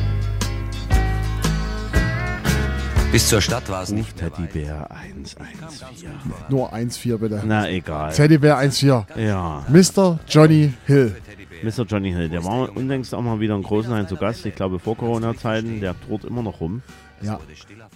Bis 3.13 3.29
zur 3.29 3.43
Stadt 3.43 3.69
war 3.69 3.83
es 3.83 3.91
nicht. 3.91 4.17
Teddybär 4.17 4.89
114. 4.91 6.09
Nur 6.49 6.73
1-4 6.73 7.19
bitte. 7.19 7.43
Na 7.45 7.69
egal. 7.69 8.15
Teddybär 8.15 8.59
1-4. 8.59 9.05
Ja, 9.21 9.67
Mr. 9.69 10.19
Johnny 10.27 10.73
Hill. 10.87 11.15
Mr. 11.63 11.85
Johnny 11.85 12.11
Hill, 12.11 12.31
der 12.31 12.43
war 12.45 12.75
unlängst 12.75 13.15
auch 13.15 13.21
mal 13.21 13.39
wieder 13.39 13.55
in 13.55 13.63
Großenhain 13.63 14.09
zu 14.09 14.17
Gast, 14.17 14.47
ich 14.47 14.55
glaube 14.55 14.79
vor 14.79 14.97
Corona-Zeiten, 14.97 15.81
der 15.81 15.95
tourt 16.09 16.25
immer 16.25 16.41
noch 16.43 16.63
rum. 16.63 16.81
Ja. 17.21 17.39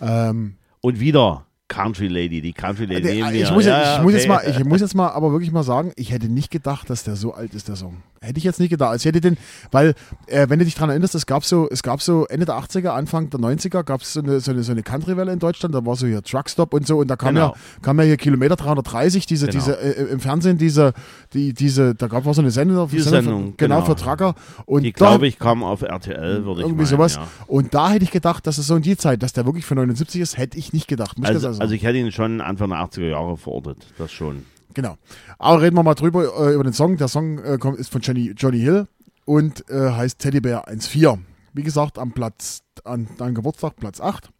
Ähm, 0.02 0.57
Und 0.83 1.00
wieder 1.00 1.47
Country 1.73 2.09
Lady, 2.09 2.41
die 2.41 2.52
Country 2.52 2.85
Lady 2.87 3.02
der, 3.02 3.14
neben 3.14 3.35
ich, 3.35 3.50
muss, 3.50 3.64
Ja, 3.64 3.79
jetzt, 3.79 3.87
ja, 3.87 3.97
ich, 3.97 4.02
muss 4.02 4.12
okay. 4.12 4.17
jetzt 4.19 4.29
mal, 4.29 4.41
ich 4.47 4.64
muss 4.64 4.81
jetzt 4.81 4.95
mal 4.95 5.09
aber 5.09 5.33
wirklich 5.33 5.52
mal 5.52 5.62
sagen, 5.62 5.93
ich 5.97 6.12
hätte 6.12 6.29
nicht 6.29 6.50
gedacht, 6.50 6.91
dass 6.91 7.05
der 7.05 7.17
so 7.17 7.35
alt 7.35 7.55
ist, 7.55 7.69
der 7.69 7.76
Song. 7.76 7.97
Hätte 8.21 8.38
ich 8.38 8.45
jetzt 8.45 8.61
nicht 8.61 8.71
gedacht. 8.71 8.91
Also 8.91 9.02
ich 9.02 9.07
hätte 9.14 9.21
den, 9.21 9.37
weil, 9.73 9.95
äh, 10.29 10.49
wenn 10.49 10.61
du 10.61 10.64
dich 10.64 10.76
dran 10.76 10.91
erinnerst, 10.91 11.17
es 11.17 11.26
gab 11.26 11.45
so, 11.45 11.69
es 11.69 11.83
gab 11.83 12.00
so 12.00 12.25
Ende 12.26 12.47
der 12.47 12.55
80er, 12.55 12.91
Anfang 12.91 13.31
der 13.31 13.41
90er, 13.41 13.83
gab 13.83 14.02
es 14.02 14.12
so 14.12 14.21
eine, 14.21 14.38
so 14.38 14.52
eine, 14.52 14.62
so 14.62 14.71
eine 14.71 14.85
Country-Welle 14.85 15.33
in 15.33 15.41
Deutschland, 15.41 15.75
da 15.75 15.85
war 15.85 15.97
so 15.97 16.07
hier 16.07 16.23
Truckstop 16.23 16.73
und 16.73 16.87
so 16.87 16.99
und 16.99 17.09
da 17.09 17.17
kam 17.17 17.35
Genau. 17.35 17.49
ja, 17.49 17.55
kam 17.83 17.99
ja 17.99 18.05
hier 18.05 18.17
Kilometer 18.17 18.55
330, 18.55 19.26
diese, 19.26 19.47
Genau. 19.47 19.59
diese, 19.59 19.73
äh, 19.81 20.12
im 20.12 20.21
Fernsehen, 20.21 20.57
diese, 20.57 20.93
die, 21.33 21.52
diese, 21.52 21.97
da 21.97 22.07
gab 22.07 22.25
es 22.25 22.37
so 22.37 22.43
eine 22.43 22.52
Sendung, 22.52 22.88
Die 22.88 23.00
Sendung 23.00 23.25
Sendung, 23.25 23.50
für, 23.52 23.57
genau, 23.57 23.83
genau. 23.83 23.87
für 23.87 23.97
Trucker. 23.97 24.35
Und 24.67 24.83
Die 24.85 24.93
glaube 24.93 25.26
ich 25.26 25.41
kam 25.41 25.64
auf 25.64 25.83
RTL, 25.83 26.45
würde 26.45 26.61
ich 26.61 26.67
irgendwie 26.67 26.76
meinen, 26.76 26.87
sowas. 26.87 27.17
Ja. 27.17 27.26
Und 27.49 27.75
da 27.75 27.91
hätte 27.91 28.05
ich 28.05 28.12
gedacht, 28.12 28.47
dass 28.47 28.57
es 28.59 28.69
so 28.69 28.76
in 28.76 28.83
die 28.83 28.97
Zeit, 28.97 29.23
dass 29.25 29.33
der 29.33 29.47
wirklich 29.47 29.64
für 29.67 29.75
79 29.75 30.21
ist, 30.21 30.38
hätte 30.38 30.59
ich 30.59 30.73
nicht 30.73 30.87
gedacht. 30.87 31.19
Muss 31.19 31.29
Also, 31.29 31.49
ehrlich 31.49 31.61
also 31.62 31.75
ich 31.75 31.83
hätte 31.83 31.99
ihn 31.99 32.12
schon 32.12 32.40
Anfang 32.40 32.71
der 32.71 32.78
80er 32.78 33.09
Jahre 33.09 33.37
verortet, 33.37 33.87
das 33.99 34.12
schon. 34.12 34.45
Genau. 34.75 34.97
Aber 35.38 35.62
reden 35.62 35.76
wir 35.76 35.83
mal 35.83 35.95
drüber, 35.95 36.25
äh, 36.25 36.54
über 36.54 36.64
den 36.64 36.73
Song. 36.73 36.97
Der 36.97 37.09
Song 37.09 37.38
äh, 37.38 37.59
kommt, 37.59 37.78
ist 37.78 37.90
von 37.90 38.00
Johnny, 38.00 38.33
Johnny 38.37 38.61
Hill 38.61 38.87
und 39.25 39.69
äh, 39.71 39.90
heißt 39.90 40.19
Teddybär 40.19 40.69
1.4. 40.69 41.19
Wie 41.52 41.62
gesagt, 41.62 41.99
am 41.99 42.12
Platz, 42.12 42.62
an 42.85 43.09
deinem 43.19 43.35
Geburtstag, 43.35 43.76
Platz 43.76 44.00
8. 44.00 44.31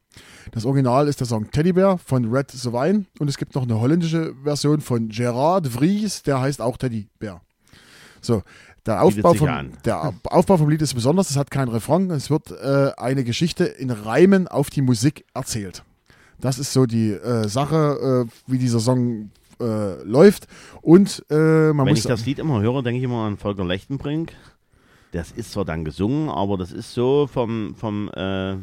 Das 0.51 0.65
Original 0.65 1.09
ist 1.09 1.21
der 1.21 1.27
Song 1.27 1.51
Teddybär 1.51 1.99
von 1.99 2.31
Red 2.31 2.51
Sovine 2.51 3.07
und 3.19 3.29
es 3.29 3.39
gibt 3.39 3.55
noch 3.55 3.63
eine 3.63 3.81
holländische 3.81 4.35
Version 4.43 4.81
von 4.81 5.09
Gerard 5.09 5.69
Vries, 5.69 6.23
der 6.23 6.41
heißt 6.41 6.61
auch 6.61 6.77
Teddybär. 6.77 7.41
So, 8.21 8.43
der 8.85 9.03
Aufbau, 9.03 9.35
vom, 9.35 9.71
der 9.85 10.13
Aufbau 10.25 10.57
vom 10.57 10.69
Lied 10.69 10.83
ist 10.83 10.95
besonders, 10.95 11.31
es 11.31 11.37
hat 11.37 11.51
keinen 11.51 11.69
Refrain, 11.69 12.11
es 12.11 12.31
wird 12.31 12.51
äh, 12.51 12.91
eine 12.97 13.25
Geschichte 13.25 13.65
in 13.65 13.91
Reimen 13.91 14.49
auf 14.49 14.71
die 14.71 14.83
Musik 14.83 15.25
erzählt. 15.35 15.85
Das 16.43 16.59
ist 16.59 16.73
so 16.73 16.87
die 16.87 17.13
äh, 17.13 17.49
Sache, 17.49 18.27
äh, 18.27 18.51
wie 18.51 18.59
dieser 18.59 18.81
Song 18.81 19.31
äh, 19.61 20.03
läuft. 20.03 20.49
Und 20.83 21.25
äh, 21.31 21.73
man 21.73 21.87
Wenn 21.87 21.93
muss 21.93 22.01
ich 22.01 22.07
das 22.07 22.27
Lied 22.27 22.41
immer 22.41 22.61
höre, 22.61 22.83
denke 22.83 22.99
ich 22.99 23.05
immer 23.05 23.25
an 23.25 23.37
Volker 23.37 23.65
Lechtenbrink. 23.65 24.33
Das 25.13 25.31
ist 25.31 25.53
zwar 25.53 25.65
dann 25.65 25.85
gesungen, 25.85 26.29
aber 26.29 26.59
das 26.59 26.73
ist 26.73 26.95
so 26.95 27.29
vom, 27.29 27.77
vom, 27.77 28.09
äh, 28.11 28.57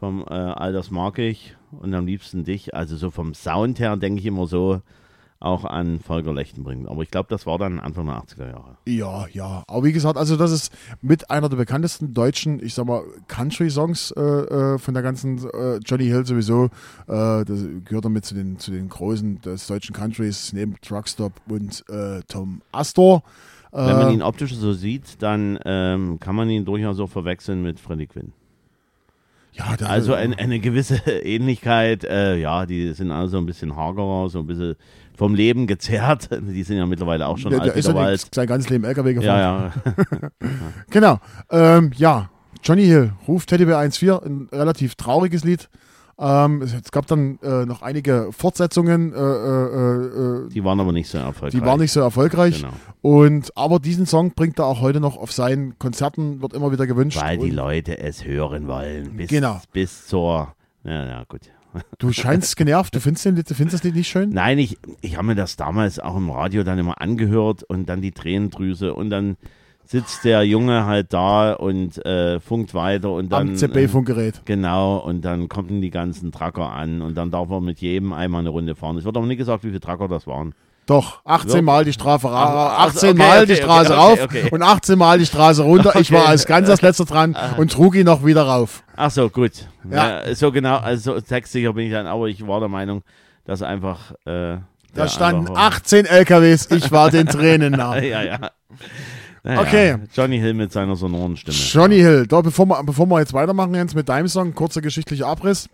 vom 0.00 0.22
äh, 0.22 0.32
All 0.32 0.72
das 0.72 0.90
mag 0.90 1.18
ich 1.18 1.54
und 1.72 1.92
am 1.92 2.06
liebsten 2.06 2.42
dich. 2.42 2.74
Also 2.74 2.96
so 2.96 3.10
vom 3.10 3.34
Sound 3.34 3.80
her 3.80 3.98
denke 3.98 4.20
ich 4.20 4.26
immer 4.26 4.46
so 4.46 4.80
auch 5.44 5.64
an 5.64 6.00
Volker 6.00 6.32
Lechtenbrink. 6.32 6.88
Aber 6.88 7.02
ich 7.02 7.10
glaube, 7.10 7.28
das 7.30 7.46
war 7.46 7.58
dann 7.58 7.78
Anfang 7.78 8.06
der 8.06 8.16
80er 8.16 8.48
Jahre. 8.50 8.76
Ja, 8.86 9.26
ja. 9.32 9.62
Aber 9.68 9.84
wie 9.84 9.92
gesagt, 9.92 10.16
also 10.16 10.36
das 10.36 10.50
ist 10.50 10.72
mit 11.02 11.30
einer 11.30 11.48
der 11.48 11.56
bekanntesten 11.56 12.14
deutschen, 12.14 12.64
ich 12.64 12.74
sag 12.74 12.86
mal, 12.86 13.02
Country-Songs 13.28 14.12
äh, 14.12 14.20
äh, 14.20 14.78
von 14.78 14.94
der 14.94 15.02
ganzen 15.02 15.38
äh, 15.38 15.76
Johnny 15.84 16.06
Hill 16.06 16.26
sowieso. 16.26 16.66
Äh, 17.06 17.44
das 17.44 17.64
gehört 17.84 18.04
damit 18.04 18.24
zu 18.24 18.34
den, 18.34 18.58
zu 18.58 18.70
den 18.70 18.88
Großen 18.88 19.40
des 19.42 19.66
deutschen 19.66 19.94
Countries, 19.94 20.52
neben 20.52 20.80
Truckstop 20.80 21.32
und 21.48 21.84
äh, 21.88 22.22
Tom 22.28 22.62
Astor. 22.72 23.22
Äh, 23.72 23.78
Wenn 23.86 23.96
man 23.96 24.12
ihn 24.12 24.22
optisch 24.22 24.54
so 24.54 24.72
sieht, 24.72 25.20
dann 25.22 25.58
ähm, 25.64 26.18
kann 26.20 26.36
man 26.36 26.48
ihn 26.48 26.64
durchaus 26.64 27.00
auch 27.00 27.10
verwechseln 27.10 27.62
mit 27.62 27.80
Freddie 27.80 28.06
Quinn. 28.06 28.32
ja, 29.52 29.74
Also 29.84 30.14
ein, 30.14 30.32
eine 30.34 30.60
gewisse 30.60 30.96
Ähnlichkeit, 31.22 32.04
äh, 32.04 32.36
ja, 32.36 32.66
die 32.66 32.92
sind 32.92 33.10
alle 33.10 33.28
so 33.28 33.36
ein 33.38 33.46
bisschen 33.46 33.74
hagerer, 33.76 34.28
so 34.28 34.38
ein 34.40 34.46
bisschen 34.46 34.76
vom 35.16 35.34
Leben 35.34 35.66
gezerrt. 35.66 36.28
Die 36.42 36.62
sind 36.62 36.76
ja 36.76 36.86
mittlerweile 36.86 37.26
auch 37.26 37.38
schon 37.38 37.50
der, 37.50 37.60
der 37.60 37.72
alt 37.72 37.78
ist 37.78 37.86
wie 37.86 37.88
ja 37.90 37.94
der 37.94 38.02
Wald. 38.04 38.28
sein 38.34 38.46
ganzes 38.46 38.70
Leben 38.70 38.84
LKW 38.84 39.14
gefahren. 39.14 39.38
Ja, 39.38 39.72
ja. 40.10 40.28
Genau. 40.90 41.18
Ähm, 41.50 41.90
ja, 41.96 42.30
Johnny 42.62 42.84
Hill 42.86 43.12
ruft 43.28 43.48
Teddybär 43.50 43.78
1.4, 43.78 44.24
ein 44.24 44.48
relativ 44.52 44.94
trauriges 44.94 45.44
Lied. 45.44 45.68
Ähm, 46.16 46.62
es, 46.62 46.72
es 46.72 46.92
gab 46.92 47.08
dann 47.08 47.40
äh, 47.42 47.66
noch 47.66 47.82
einige 47.82 48.28
Fortsetzungen, 48.30 49.12
äh, 49.12 49.16
äh, 49.18 50.44
äh, 50.46 50.48
Die 50.48 50.62
waren 50.64 50.78
aber 50.78 50.92
nicht 50.92 51.08
so 51.08 51.18
erfolgreich. 51.18 51.60
die 51.60 51.66
waren 51.66 51.80
nicht 51.80 51.90
so 51.90 52.00
erfolgreich. 52.00 52.58
Genau. 52.62 52.72
Und 53.02 53.50
aber 53.56 53.80
diesen 53.80 54.06
Song 54.06 54.32
bringt 54.32 54.60
er 54.60 54.66
auch 54.66 54.80
heute 54.80 55.00
noch 55.00 55.16
auf 55.16 55.32
seinen 55.32 55.76
Konzerten, 55.80 56.40
wird 56.40 56.52
immer 56.52 56.70
wieder 56.70 56.86
gewünscht. 56.86 57.20
Weil 57.20 57.38
die 57.38 57.50
Leute 57.50 57.98
es 57.98 58.24
hören 58.24 58.68
wollen. 58.68 59.16
Bis, 59.16 59.28
Genau. 59.28 59.60
bis 59.72 60.06
zur. 60.06 60.54
Ja, 60.84 61.04
ja, 61.04 61.24
gut. 61.28 61.40
Du 61.98 62.12
scheinst 62.12 62.56
genervt, 62.56 62.94
du 62.94 63.00
findest, 63.00 63.24
den, 63.24 63.36
du 63.36 63.54
findest 63.54 63.74
das 63.74 63.84
Lied 63.84 63.94
nicht 63.94 64.08
schön? 64.08 64.30
Nein, 64.30 64.58
ich, 64.58 64.78
ich 65.00 65.16
habe 65.16 65.26
mir 65.28 65.34
das 65.34 65.56
damals 65.56 65.98
auch 65.98 66.16
im 66.16 66.30
Radio 66.30 66.62
dann 66.62 66.78
immer 66.78 67.00
angehört 67.00 67.62
und 67.62 67.88
dann 67.88 68.00
die 68.00 68.12
Tränendrüse 68.12 68.94
und 68.94 69.10
dann 69.10 69.36
sitzt 69.84 70.24
der 70.24 70.44
Junge 70.44 70.86
halt 70.86 71.12
da 71.12 71.52
und 71.52 72.04
äh, 72.04 72.40
funkt 72.40 72.74
weiter 72.74 73.10
und 73.12 73.30
dann. 73.30 73.50
Am 73.50 73.56
ZB-Funkgerät. 73.56 74.42
Genau, 74.44 74.98
und 74.98 75.24
dann 75.24 75.48
kommen 75.48 75.80
die 75.80 75.90
ganzen 75.90 76.32
Tracker 76.32 76.70
an 76.70 77.02
und 77.02 77.14
dann 77.16 77.30
darf 77.30 77.50
er 77.50 77.60
mit 77.60 77.80
jedem 77.80 78.12
einmal 78.12 78.40
eine 78.40 78.48
Runde 78.48 78.74
fahren. 78.74 78.96
Es 78.96 79.04
wird 79.04 79.16
aber 79.16 79.26
nicht 79.26 79.38
gesagt, 79.38 79.64
wie 79.64 79.68
viele 79.68 79.80
Tracker 79.80 80.08
das 80.08 80.26
waren. 80.26 80.54
Doch, 80.86 81.20
18 81.24 81.56
Ja. 81.56 81.62
Mal 81.62 81.84
die 81.84 81.92
Strafe 81.94 82.30
ra 82.30 82.76
Ach, 82.76 82.86
18 82.88 83.10
okay, 83.10 83.18
Mal 83.18 83.38
okay, 83.38 83.46
die 83.46 83.56
Straße 83.56 83.92
okay, 83.98 84.40
rauf 84.42 84.52
und 84.52 84.62
18 84.62 84.98
Mal 84.98 85.18
die 85.18 85.26
Straße 85.26 85.62
runter. 85.62 85.98
Ich 85.98 86.12
war 86.12 86.26
als 86.28 86.44
ganz 86.46 86.68
als 86.68 86.82
letzter 86.82 87.06
dran 87.06 87.34
und 87.56 87.72
trug 87.72 87.94
ihn 87.94 88.04
noch 88.04 88.24
wieder 88.24 88.42
rauf. 88.42 88.82
Ach 88.96 89.10
so, 89.10 89.30
gut. 89.30 89.52
Ja. 89.90 90.26
Ja. 90.26 90.34
so 90.34 90.52
genau, 90.52 90.76
also 90.76 91.14
so 91.14 91.20
textsicher 91.20 91.72
bin 91.72 91.86
ich 91.86 91.92
dann, 91.92 92.06
aber 92.06 92.26
ich 92.28 92.46
war 92.46 92.60
der 92.60 92.68
Meinung, 92.68 93.02
dass 93.46 93.62
einfach. 93.62 94.12
Äh, 94.26 94.58
Da 94.94 95.08
standen 95.08 95.48
einfach- 95.48 95.62
18 95.62 96.04
LKWs, 96.06 96.70
ich 96.70 96.92
war 96.92 97.10
den 97.10 97.26
Tränen 97.28 97.72
nah. 97.72 97.96
Ja, 98.02 98.22
ja. 98.22 98.38
Naja, 99.42 99.60
Okay. 99.60 99.96
Johnny 100.14 100.38
Hill 100.38 100.54
mit 100.54 100.72
seiner 100.72 100.96
sonoren 100.96 101.36
Stimme. 101.36 101.56
Johnny 101.56 101.96
Hill, 101.98 102.26
da, 102.26 102.40
bevor, 102.40 102.66
wir, 102.66 102.82
bevor 102.84 103.06
wir 103.06 103.20
jetzt 103.20 103.32
weitermachen, 103.34 103.74
Jens, 103.74 103.94
mit 103.94 104.08
deinem 104.08 104.28
Song, 104.28 104.54
kurzer 104.54 104.80
geschichtlicher 104.80 105.26
Abriss. 105.26 105.68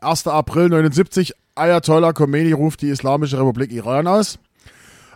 1. 0.00 0.26
April 0.26 0.68
79, 0.68 1.32
Ayatollah 1.54 2.12
Khomeini 2.12 2.52
ruft 2.52 2.82
die 2.82 2.88
Islamische 2.88 3.38
Republik 3.38 3.72
Iran 3.72 4.06
aus. 4.06 4.38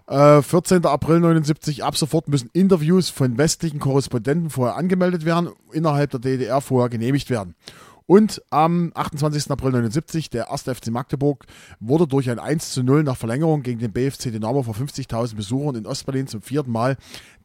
Äh, 0.06 0.40
14. 0.40 0.86
April 0.86 1.20
79, 1.20 1.84
ab 1.84 1.96
sofort 1.96 2.28
müssen 2.28 2.48
Interviews 2.52 3.10
von 3.10 3.36
westlichen 3.36 3.80
Korrespondenten 3.80 4.48
vorher 4.48 4.76
angemeldet 4.76 5.24
werden, 5.24 5.50
innerhalb 5.72 6.12
der 6.12 6.20
DDR 6.20 6.60
vorher 6.60 6.88
genehmigt 6.88 7.28
werden. 7.28 7.54
Und 8.06 8.40
am 8.48 8.92
28. 8.94 9.50
April 9.50 9.72
79, 9.72 10.30
der 10.30 10.50
1. 10.50 10.62
FC 10.62 10.88
Magdeburg 10.88 11.44
wurde 11.78 12.06
durch 12.06 12.30
ein 12.30 12.38
1 12.38 12.72
zu 12.72 12.82
0 12.82 13.02
nach 13.02 13.18
Verlängerung 13.18 13.62
gegen 13.62 13.80
den 13.80 13.92
BFC 13.92 14.32
Dynamo 14.32 14.62
vor 14.62 14.74
50.000 14.74 15.36
Besuchern 15.36 15.74
in 15.74 15.86
Ostberlin 15.86 16.26
zum 16.26 16.40
vierten 16.40 16.72
Mal 16.72 16.96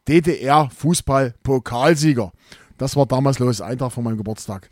DDR-Fußball-Pokalsieger. 0.07 2.31
Das 2.77 2.95
war 2.95 3.05
damals 3.05 3.39
los, 3.39 3.61
ein 3.61 3.77
Tag 3.77 3.91
vor 3.91 4.03
meinem 4.03 4.17
Geburtstag. 4.17 4.69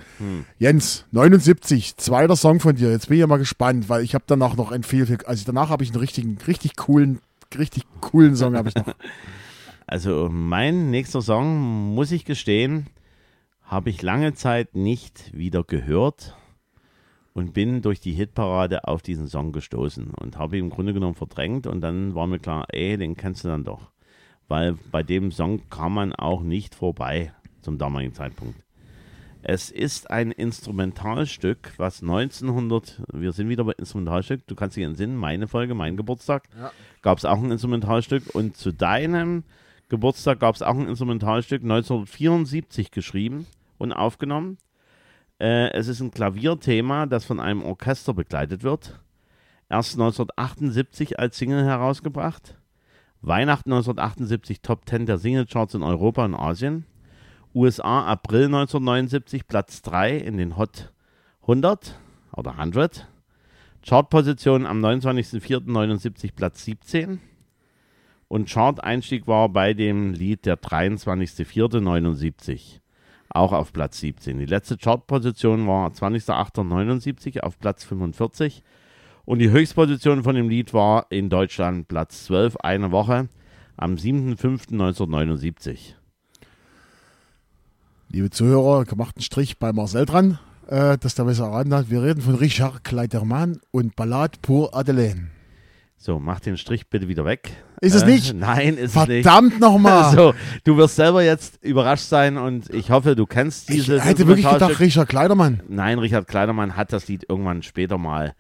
Jens, 0.58 1.06
79, 1.12 1.98
zweiter 1.98 2.36
Song 2.36 2.60
von 2.60 2.76
dir. 2.76 2.92
Jetzt 2.92 3.08
bin 3.08 3.16
ich 3.18 3.22
ja 3.22 3.28
mal 3.28 3.38
gespannt, 3.38 3.90
weil 3.90 4.04
ich 4.04 4.16
habe 4.16 4.24
danach 4.28 4.56
noch 4.56 4.72
ein 4.72 4.84
viel, 4.84 5.06
viel 5.06 5.18
also 5.26 5.44
danach 5.46 5.70
habe 5.70 5.84
ich 5.84 5.92
einen 5.92 6.00
richtigen, 6.00 6.38
richtig 6.48 6.76
coolen, 6.76 7.20
richtig 7.58 7.84
coolen 8.02 8.36
Song 8.36 8.56
habe 8.56 8.70
ich 8.70 8.76
noch. 8.76 8.88
Also 9.88 10.30
mein 10.32 10.90
nächster 10.90 11.22
Song, 11.22 11.94
muss 11.94 12.12
ich 12.14 12.24
gestehen, 12.24 12.88
habe 13.62 13.90
ich 13.90 14.02
lange 14.02 14.34
Zeit 14.34 14.74
nicht 14.74 15.36
wieder 15.36 15.64
gehört. 15.66 16.38
und 17.34 17.54
bin 17.54 17.82
durch 17.82 18.00
die 18.00 18.12
Hitparade 18.12 18.86
auf 18.88 19.02
diesen 19.02 19.28
Song 19.28 19.52
gestoßen 19.52 20.12
und 20.14 20.38
habe 20.38 20.58
ihn 20.58 20.66
im 20.66 20.70
Grunde 20.70 20.94
genommen 20.94 21.16
verdrängt 21.16 21.68
und 21.68 21.82
dann 21.82 22.14
war 22.16 22.28
mir 22.28 22.40
klar, 22.40 22.66
ey, 22.70 22.98
den 22.98 23.16
kennst 23.16 23.44
du 23.44 23.48
dann 23.48 23.64
doch. 23.64 23.92
Weil 24.48 24.74
bei 24.92 25.02
dem 25.04 25.32
Song 25.32 25.62
kam 25.70 25.94
man 25.94 26.14
auch 26.14 26.42
nicht 26.42 26.76
vorbei 26.76 27.34
zum 27.62 27.78
damaligen 27.78 28.14
Zeitpunkt. 28.14 28.56
Es 29.44 29.72
ist 29.72 30.12
ein 30.12 30.32
Instrumentalstück, 30.32 31.74
was 31.78 32.02
1900, 32.04 33.02
wir 33.12 33.32
sind 33.32 33.50
wieder 33.50 33.64
bei 33.64 33.72
Instrumentalstück, 33.74 34.46
du 34.46 34.54
kannst 34.56 34.78
dich 34.78 34.84
entsinnen, 34.84 35.16
meine 35.18 35.48
Folge, 35.48 35.74
mein 35.74 35.98
Geburtstag, 35.98 36.44
Ja. 36.58 36.72
gab 37.02 37.18
es 37.18 37.26
auch 37.26 37.42
ein 37.42 37.50
Instrumentalstück 37.52 38.36
und 38.36 38.56
zu 38.56 38.72
deinem 38.72 39.44
Geburtstag 39.90 40.40
gab 40.40 40.54
es 40.56 40.62
auch 40.62 40.76
ein 40.78 40.88
Instrumentalstück, 40.88 41.64
1974 41.64 42.92
geschrieben 42.92 43.48
und 43.80 43.94
aufgenommen. 43.94 44.58
Äh, 45.40 45.72
es 45.72 45.88
ist 45.88 46.02
ein 46.02 46.12
Klavierthema, 46.12 47.08
das 47.08 47.26
von 47.26 47.40
einem 47.40 47.64
Orchester 47.64 48.14
begleitet 48.14 48.62
wird. 48.64 49.00
Erst 49.70 49.94
1978 49.94 51.18
als 51.20 51.38
Single 51.38 51.66
herausgebracht. 51.66 52.58
Weihnachten 53.22 53.72
1978 53.72 54.62
Top 54.62 54.88
10 54.88 55.08
der 55.08 55.18
Singlecharts 55.18 55.74
in 55.74 55.82
Europa 55.84 56.26
und 56.26 56.36
Asien. 56.36 56.86
USA 57.54 58.06
April 58.06 58.46
1979 58.46 59.46
Platz 59.46 59.82
3 59.82 60.16
in 60.16 60.38
den 60.38 60.56
Hot 60.56 60.94
100 61.42 62.00
oder 62.34 62.58
100. 62.58 63.10
Chartposition 63.86 64.66
am 64.66 64.82
29.04.79 64.84 66.32
Platz 66.34 66.64
17. 66.64 67.20
Und 68.30 68.48
Chart-Einstieg 68.48 69.28
war 69.28 69.50
bei 69.50 69.74
dem 69.74 70.14
Lied 70.14 70.46
der 70.46 70.58
23.04.79 70.58 72.80
auch 73.28 73.52
auf 73.52 73.74
Platz 73.74 74.00
17. 74.00 74.40
Die 74.40 74.46
letzte 74.46 74.78
Chartposition 74.78 75.68
war 75.68 75.90
20.08.79 75.90 77.42
auf 77.42 77.60
Platz 77.60 77.84
45. 77.84 78.64
Und 79.26 79.40
die 79.40 79.52
Höchstposition 79.52 80.24
von 80.24 80.36
dem 80.36 80.48
Lied 80.48 80.74
war 80.74 81.08
in 81.10 81.30
Deutschland 81.30 81.90
Platz 81.90 82.24
12, 82.26 82.56
eine 82.58 82.92
Woche, 82.92 83.28
am 83.76 83.96
7.05.1979. 83.96 85.96
Liebe 88.14 88.30
Zuhörer, 88.30 88.84
gemacht 88.84 89.16
einen 89.16 89.24
Strich 89.24 89.58
bei 89.58 89.72
Marcel 89.72 90.06
dran, 90.06 90.38
äh, 90.68 90.98
dass 90.98 91.16
der 91.16 91.24
besser 91.24 91.46
erraten 91.46 91.74
hat. 91.74 91.90
Wir 91.90 92.04
reden 92.04 92.22
von 92.22 92.36
Richard 92.36 92.84
Kleidermann 92.84 93.62
und 93.72 93.96
Ballade 93.96 94.38
pour 94.42 94.76
Adelaine. 94.76 95.30
So, 95.96 96.20
mach 96.20 96.42
den 96.42 96.58
Strich 96.58 96.90
bitte 96.90 97.08
wieder 97.08 97.24
weg. 97.24 97.52
Ist 97.80 97.96
es 97.96 98.04
Äh, 98.04 98.08
nicht? 98.08 98.34
Nein, 98.34 98.76
ist 98.76 98.98
es 98.98 99.08
nicht. 99.08 99.24
Verdammt 99.24 99.62
nochmal! 99.62 100.12
So, 100.16 100.34
du 100.66 100.76
wirst 100.76 100.98
selber 100.98 101.24
jetzt 101.24 101.64
überrascht 101.64 102.04
sein 102.04 102.38
und 102.38 102.70
ich 102.74 102.92
hoffe, 102.92 103.16
du 103.16 103.26
kennst 103.26 103.70
ich 103.70 103.78
dieses 103.78 104.04
hätte 104.04 104.28
wirklich 104.28 104.50
gedacht. 104.50 104.80
Richard 104.82 105.08
Kleidermann. 105.08 105.62
Nein, 105.70 105.98
Richard 105.98 106.28
Kleidermann 106.28 106.76
hat 106.76 106.92
das 106.92 107.08
Lied 107.08 107.26
irgendwann 107.30 107.64
später 107.64 107.98
mal. 107.98 108.34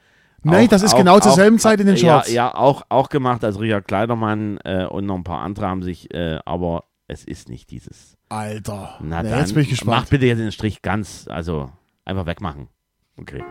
Nein, 0.43 0.67
das 0.67 0.81
ist 0.81 0.97
genau 0.97 1.19
zur 1.21 1.31
selben 1.33 1.59
Zeit 1.59 1.79
in 1.79 1.87
den 1.87 1.95
Charts. 1.95 2.27
Ja, 2.29 2.47
ja 2.47 2.55
auch, 2.55 2.81
auch 2.89 3.07
gemacht. 3.07 3.45
Also 3.45 3.59
Richard 3.59 3.87
Kleidermann 3.87 4.57
äh, 4.65 4.85
und 4.85 5.05
noch 5.05 5.15
ein 5.15 5.23
paar 5.23 5.41
andere 5.41 5.67
haben 5.67 5.81
sich, 5.83 6.13
äh, 6.13 6.39
aber 6.43 6.85
es 7.07 7.23
ist 7.23 7.47
nicht 7.47 7.69
dieses. 7.71 8.17
Alter. 8.31 8.95
Na 9.01 9.21
Na, 9.23 9.29
dann, 9.29 9.39
jetzt 9.39 9.53
bin 9.53 9.63
ich 9.63 9.69
mach 9.69 9.77
gespannt. 9.79 10.09
bitte 10.09 10.25
jetzt 10.25 10.39
den 10.39 10.51
Strich 10.51 10.81
ganz, 10.81 11.27
also 11.29 11.71
einfach 12.05 12.25
wegmachen. 12.25 12.69
Okay. 13.17 13.43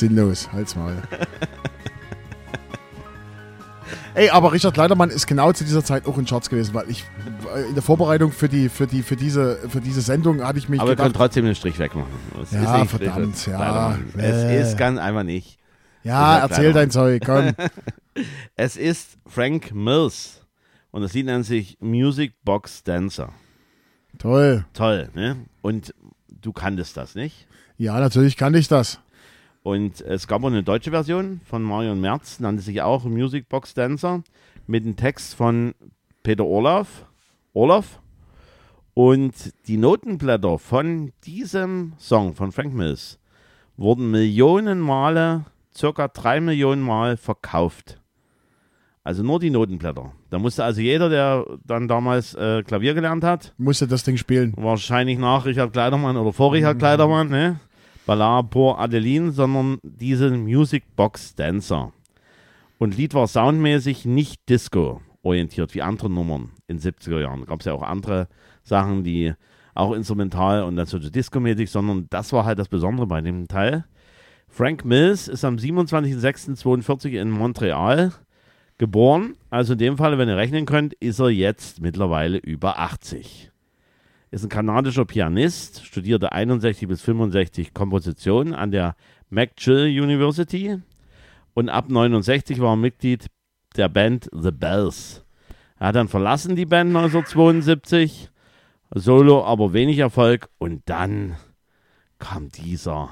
Sinnlos, 0.00 0.50
halt's 0.52 0.74
mal. 0.76 1.02
Ey, 4.14 4.30
aber 4.30 4.52
Richard 4.52 4.74
Kleidermann 4.74 5.10
ist 5.10 5.26
genau 5.26 5.52
zu 5.52 5.62
dieser 5.62 5.84
Zeit 5.84 6.06
auch 6.06 6.18
in 6.18 6.24
Charts 6.24 6.50
gewesen, 6.50 6.74
weil 6.74 6.90
ich 6.90 7.04
äh, 7.54 7.68
in 7.68 7.74
der 7.74 7.82
Vorbereitung 7.82 8.32
für 8.32 8.48
die 8.48 8.68
für 8.68 8.86
die 8.86 9.02
für 9.02 9.14
diese 9.14 9.56
für 9.68 9.80
diese 9.80 10.00
Sendung 10.00 10.42
hatte 10.42 10.58
ich 10.58 10.68
mich 10.68 10.80
Aber 10.80 10.90
wir 10.90 10.96
können 10.96 11.08
gedacht, 11.12 11.26
trotzdem 11.26 11.44
den 11.44 11.54
Strich 11.54 11.78
wegmachen. 11.78 12.10
Es 12.42 12.50
Ja, 12.50 12.84
verdammt, 12.86 13.36
Richard 13.36 13.60
ja, 13.60 13.94
äh. 14.18 14.58
Es 14.58 14.70
ist 14.70 14.78
ganz 14.78 14.98
einfach 14.98 15.22
nicht. 15.22 15.58
ja, 16.02 16.34
Richard 16.34 16.50
erzähl 16.50 16.72
dein 16.72 16.90
Zeug, 16.90 17.22
komm. 17.24 17.52
Es 18.56 18.76
ist 18.76 19.16
Frank 19.26 19.72
Mills 19.72 20.44
und 20.90 21.02
das 21.02 21.12
Lied 21.12 21.26
nennt 21.26 21.46
sich 21.46 21.78
Music 21.80 22.34
Box 22.44 22.82
Dancer. 22.82 23.32
Toll. 24.18 24.64
Toll, 24.74 25.08
ne? 25.14 25.36
Und 25.62 25.94
du 26.28 26.52
kanntest 26.52 26.96
das 26.96 27.14
nicht? 27.14 27.46
Ja, 27.78 27.98
natürlich 28.00 28.36
kann 28.36 28.54
ich 28.54 28.66
das. 28.68 28.98
Und 29.62 30.00
es 30.00 30.26
gab 30.26 30.42
auch 30.42 30.48
eine 30.48 30.62
deutsche 30.62 30.90
Version 30.90 31.40
von 31.44 31.62
Marion 31.62 32.00
Merz, 32.00 32.40
nannte 32.40 32.62
sich 32.62 32.80
auch 32.80 33.04
Music 33.04 33.48
Box 33.48 33.74
Dancer, 33.74 34.22
mit 34.66 34.84
einem 34.84 34.96
Text 34.96 35.34
von 35.34 35.74
Peter 36.22 36.44
Orloff. 36.44 37.06
Orloff. 37.52 38.00
Und 38.94 39.34
die 39.66 39.76
Notenblätter 39.76 40.58
von 40.58 41.12
diesem 41.24 41.92
Song 41.98 42.34
von 42.34 42.52
Frank 42.52 42.74
Mills 42.74 43.18
wurden 43.76 44.10
Millionen 44.10 44.80
Male, 44.80 45.44
circa 45.74 46.08
drei 46.08 46.40
Millionen 46.40 46.82
Mal 46.82 47.16
verkauft. 47.16 48.00
Also 49.02 49.22
nur 49.22 49.40
die 49.40 49.50
Notenblätter. 49.50 50.12
Da 50.28 50.38
musste 50.38 50.62
also 50.64 50.80
jeder, 50.80 51.08
der 51.08 51.46
dann 51.64 51.88
damals 51.88 52.34
äh, 52.34 52.62
Klavier 52.62 52.92
gelernt 52.94 53.24
hat, 53.24 53.54
Musste 53.56 53.88
das 53.88 54.04
Ding 54.04 54.18
spielen. 54.18 54.52
wahrscheinlich 54.56 55.18
nach 55.18 55.46
Richard 55.46 55.72
Kleidermann 55.72 56.16
oder 56.16 56.32
vor 56.32 56.52
Richard 56.52 56.78
Kleidermann, 56.78 57.28
ne? 57.28 57.60
Ballade 58.06 58.48
pour 58.48 58.78
Adeline, 58.80 59.32
sondern 59.32 59.78
diese 59.82 60.30
Music 60.30 60.84
Box 60.96 61.34
Dancer. 61.34 61.92
Und 62.78 62.96
Lied 62.96 63.14
war 63.14 63.26
soundmäßig 63.26 64.04
nicht 64.04 64.48
Disco 64.48 65.02
orientiert 65.22 65.74
wie 65.74 65.82
andere 65.82 66.08
Nummern 66.10 66.50
in 66.66 66.78
70er 66.78 67.20
Jahren. 67.20 67.44
Gab 67.44 67.60
es 67.60 67.66
ja 67.66 67.74
auch 67.74 67.82
andere 67.82 68.28
Sachen, 68.62 69.04
die 69.04 69.34
auch 69.74 69.92
instrumental 69.92 70.62
und 70.62 70.76
dann 70.76 70.86
so 70.86 70.98
Disco-mäßig, 70.98 71.70
sondern 71.70 72.06
das 72.10 72.32
war 72.32 72.44
halt 72.44 72.58
das 72.58 72.68
Besondere 72.68 73.06
bei 73.06 73.20
dem 73.20 73.48
Teil. 73.48 73.84
Frank 74.48 74.84
Mills 74.84 75.28
ist 75.28 75.44
am 75.44 75.56
27.06.42 75.56 77.20
in 77.20 77.30
Montreal 77.30 78.12
geboren. 78.78 79.36
Also 79.50 79.74
in 79.74 79.78
dem 79.78 79.96
Fall, 79.96 80.18
wenn 80.18 80.28
ihr 80.28 80.36
rechnen 80.36 80.66
könnt, 80.66 80.94
ist 80.94 81.20
er 81.20 81.28
jetzt 81.28 81.80
mittlerweile 81.80 82.38
über 82.38 82.78
80 82.78 83.49
ist 84.30 84.44
ein 84.44 84.48
kanadischer 84.48 85.04
Pianist, 85.04 85.84
studierte 85.84 86.32
61 86.32 86.86
bis 86.88 87.02
65 87.02 87.74
Komposition 87.74 88.54
an 88.54 88.70
der 88.70 88.94
McGill 89.28 89.86
University 89.86 90.78
und 91.54 91.68
ab 91.68 91.88
69 91.88 92.60
war 92.60 92.74
er 92.74 92.76
Mitglied 92.76 93.26
der 93.76 93.88
Band 93.88 94.28
The 94.32 94.50
Bells. 94.52 95.24
Er 95.78 95.88
hat 95.88 95.96
dann 95.96 96.08
verlassen 96.08 96.56
die 96.56 96.66
Band 96.66 96.94
1972, 96.94 98.30
Solo 98.92 99.44
aber 99.44 99.72
wenig 99.72 99.98
Erfolg 99.98 100.48
und 100.58 100.82
dann 100.86 101.36
kam 102.18 102.50
dieser, 102.50 103.10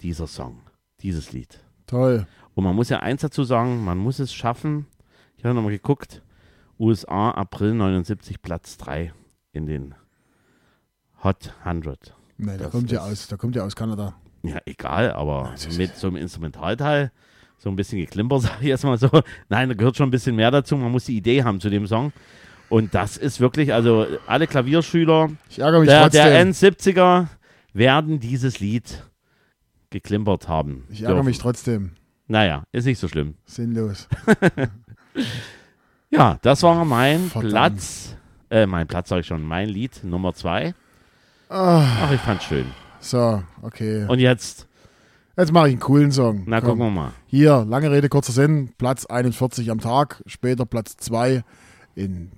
dieser 0.00 0.26
Song, 0.26 0.62
dieses 1.02 1.32
Lied. 1.32 1.58
Toll. 1.86 2.26
Und 2.54 2.64
man 2.64 2.74
muss 2.76 2.88
ja 2.88 3.00
eins 3.00 3.22
dazu 3.22 3.44
sagen, 3.44 3.84
man 3.84 3.98
muss 3.98 4.18
es 4.18 4.32
schaffen. 4.32 4.86
Ich 5.36 5.44
habe 5.44 5.54
nochmal 5.54 5.72
geguckt. 5.72 6.22
USA, 6.78 7.30
April 7.32 7.74
79, 7.74 8.40
Platz 8.42 8.76
3 8.78 9.12
in 9.52 9.66
den 9.66 9.94
Hot 11.22 11.52
100. 11.64 12.14
Nee, 12.38 12.46
der 12.52 12.58
Das 12.58 12.70
kommt 12.70 12.90
ja 12.90 13.00
aus, 13.00 13.28
der 13.28 13.38
kommt 13.38 13.56
ja 13.56 13.64
aus 13.64 13.76
Kanada. 13.76 14.14
Ja, 14.42 14.58
egal, 14.64 15.12
aber 15.12 15.52
ist- 15.54 15.76
mit 15.76 15.96
so 15.96 16.06
einem 16.06 16.16
Instrumentalteil, 16.16 17.12
so 17.58 17.68
ein 17.68 17.76
bisschen 17.76 17.98
geklimper, 17.98 18.38
sage 18.40 18.54
ich 18.60 18.68
jetzt 18.68 18.84
mal 18.84 18.96
so. 18.98 19.10
Nein, 19.48 19.68
da 19.68 19.74
gehört 19.74 19.96
schon 19.96 20.08
ein 20.08 20.10
bisschen 20.12 20.36
mehr 20.36 20.50
dazu. 20.50 20.76
Man 20.76 20.90
muss 20.92 21.04
die 21.04 21.16
Idee 21.16 21.44
haben 21.44 21.60
zu 21.60 21.68
dem 21.68 21.86
Song. 21.86 22.12
Und 22.70 22.94
das 22.94 23.16
ist 23.16 23.40
wirklich, 23.40 23.74
also 23.74 24.06
alle 24.26 24.46
Klavierschüler 24.46 25.28
der, 25.58 26.08
der 26.08 26.46
N70er 26.46 27.26
werden 27.74 28.20
dieses 28.20 28.60
Lied 28.60 29.02
geklimpert 29.90 30.48
haben. 30.48 30.84
ich 30.88 31.00
ärgere 31.02 31.16
dürfen. 31.16 31.26
mich 31.26 31.38
trotzdem. 31.38 31.90
Naja, 32.28 32.62
ist 32.70 32.84
nicht 32.84 33.00
so 33.00 33.08
schlimm. 33.08 33.34
Sinnlos. 33.44 34.08
Ja, 36.10 36.38
das 36.42 36.62
war 36.62 36.84
mein 36.84 37.20
Verdammt. 37.28 37.50
Platz, 37.52 38.16
äh, 38.50 38.66
mein 38.66 38.86
Platz 38.86 39.08
sag 39.08 39.20
ich 39.20 39.26
schon, 39.26 39.42
mein 39.42 39.68
Lied 39.68 40.02
Nummer 40.04 40.32
zwei. 40.34 40.74
Ah, 41.50 41.84
Ach, 42.04 42.12
ich 42.12 42.20
fand's 42.20 42.44
schön. 42.44 42.66
so, 43.00 43.42
okay. 43.62 44.06
Und 44.08 44.18
jetzt, 44.20 44.66
Jetzt 45.36 45.52
mache 45.52 45.68
ich 45.68 45.72
einen 45.74 45.80
coolen 45.80 46.12
Song. 46.12 46.42
na 46.46 46.60
Komm. 46.60 46.78
gucken 46.78 46.84
wir 46.84 46.90
mal. 47.02 47.12
Hier, 47.26 47.64
lange 47.68 47.90
Rede, 47.90 48.08
kurzer 48.08 48.32
Sinn. 48.32 48.72
Platz 48.78 49.06
41 49.06 49.70
am 49.70 49.80
Tag, 49.80 50.22
später 50.26 50.64
Platz 50.66 50.96
2 50.98 51.42
in 51.94 52.30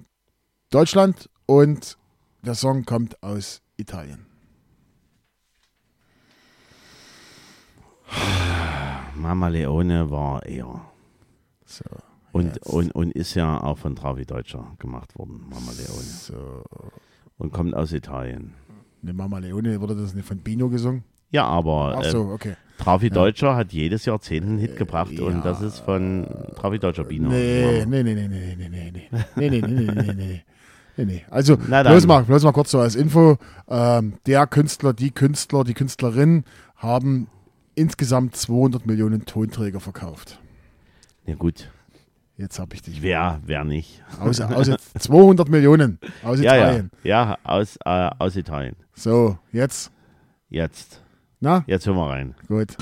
Deutschland 0.70 1.29
und 1.46 1.98
der 2.42 2.55
Song 2.55 2.85
kommt 2.85 3.22
aus 3.22 3.61
Italien. 3.77 4.25
Mama 9.16 9.48
Leone 9.48 10.11
war 10.11 10.44
eher. 10.46 10.81
So, 11.66 11.85
Und, 12.33 12.55
jetzt. 12.55 12.66
und, 12.66 12.94
und 12.94 13.12
ist 13.12 13.35
ja 13.35 13.61
auch 13.62 13.79
von 13.79 13.94
Travi 13.96 14.25
Deutscher 14.27 14.75
gemacht 14.79 15.16
worden, 15.18 15.44
Mama 15.51 15.72
Leone. 15.72 16.03
so. 16.03 16.62
Und 17.38 17.53
kommt 17.53 17.75
aus 17.75 17.92
Italien. 17.92 18.55
Ne, 19.03 19.12
Mama 19.12 19.38
Leone, 19.38 19.81
wurde 19.81 19.97
das 19.97 20.15
nicht 20.15 20.27
von 20.27 20.38
Bino 20.38 20.69
gesungen? 20.69 21.03
Ja, 21.31 21.45
aber 21.47 21.97
Ach 21.99 22.05
äh, 22.05 22.11
so, 22.11 22.21
okay. 22.29 22.55
Travi 22.79 23.11
Deutscher 23.11 23.57
hat 23.57 23.73
jedes 23.73 24.05
Jahrzehnt 24.05 24.47
einen 24.47 24.59
Hit 24.59 24.77
gebracht 24.77 25.12
ja. 25.12 25.25
und 25.25 25.45
das 25.45 25.61
ist 25.61 25.81
von 25.81 26.27
Travi 26.57 26.79
Deutscher 26.79 27.05
Bino. 27.05 27.29
Nee, 27.29 27.85
nee, 27.87 28.03
nee, 28.03 28.15
nee, 28.15 28.29
nee, 28.29 28.57
nee, 28.57 28.69
nee, 28.69 28.91
nee, 28.91 29.09
nee, 29.37 29.51
nee, 29.51 29.61
nee, 29.61 29.61
nee, 29.61 30.03
nee, 30.03 30.15
nee. 30.15 30.43
Nee, 30.97 31.05
nee. 31.07 31.25
Also, 31.31 31.57
bloß 31.57 32.07
mal, 32.07 32.23
bloß 32.25 32.45
mal 32.45 32.53
kurz 32.53 32.71
so 32.71 32.79
als 32.79 32.97
Info. 32.97 33.38
Ähm, 33.69 34.15
der 34.27 34.47
Künstler, 34.47 34.93
die 34.93 35.11
Künstler, 35.11 35.65
die 35.65 35.73
Künstlerin 35.73 36.45
haben 36.77 37.29
insgesamt 37.75 38.37
200 38.37 38.87
Millionen 38.87 39.25
Tonträger 39.25 39.81
verkauft. 39.81 40.38
Ja 41.25 41.35
gut, 41.35 41.71
Jetzt 42.37 42.59
habe 42.59 42.75
ich 42.75 42.83
dich. 42.83 43.03
wer, 43.03 43.40
wer 43.45 43.64
nicht? 43.64 44.03
Aus, 44.18 44.40
aus 44.40 44.68
200 44.99 45.49
Millionen 45.49 45.99
aus 46.25 46.40
Ja, 46.40 46.57
ja, 46.57 46.62
Italien. 46.64 46.90
ja, 47.05 47.38
aus, 47.45 47.77
äh, 47.85 48.11
aus 48.18 48.37
Italien. 48.37 48.75
So, 48.95 49.38
jetzt. 49.53 49.90
Jetzt, 50.49 51.03
Na, 51.40 51.64
jetzt 51.66 51.87
hören 51.87 51.97
wir 51.97 52.09
rein. 52.11 52.35
gut. 52.49 52.77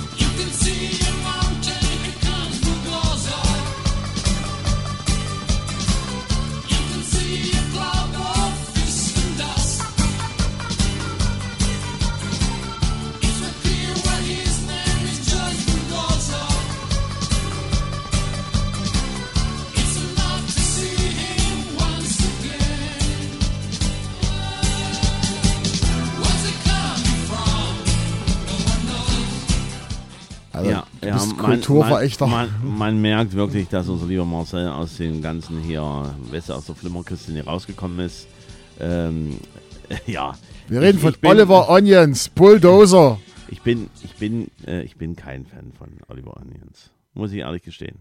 Du 31.00 31.08
ja, 31.08 31.14
bist 31.14 31.36
man, 31.36 31.46
Kulturverächter. 31.46 32.26
Man, 32.26 32.48
man, 32.62 32.78
man 32.78 33.00
merkt 33.00 33.34
wirklich, 33.34 33.68
dass 33.68 33.88
unser 33.88 34.06
lieber 34.06 34.24
Marcel 34.24 34.68
aus 34.68 34.96
den 34.96 35.22
ganzen 35.22 35.60
hier, 35.60 35.82
weißt 36.30 36.48
du, 36.50 36.54
aus 36.54 36.66
der 36.66 36.74
Flimmerkiste 36.74 37.32
nicht 37.32 37.46
rausgekommen 37.46 38.00
ist. 38.00 38.26
Ähm, 38.80 39.38
ja. 40.06 40.34
Wir 40.68 40.80
reden 40.80 40.98
Ich- 40.98 41.02
von 41.02 41.12
ich 41.12 41.20
bin- 41.20 41.30
Oliver 41.30 41.68
Onions, 41.70 42.28
Bulldozer. 42.28 43.18
Ich 43.48 43.62
bin, 43.62 43.90
ich 44.04 44.14
bin, 44.14 44.48
äh, 44.66 44.82
ich 44.82 44.96
bin 44.96 45.16
kein 45.16 45.44
Fan 45.44 45.72
von 45.76 45.88
Oliver 46.08 46.36
Onions. 46.36 46.90
Muss 47.14 47.32
ich 47.32 47.38
ehrlich 47.38 47.62
gestehen. 47.62 47.98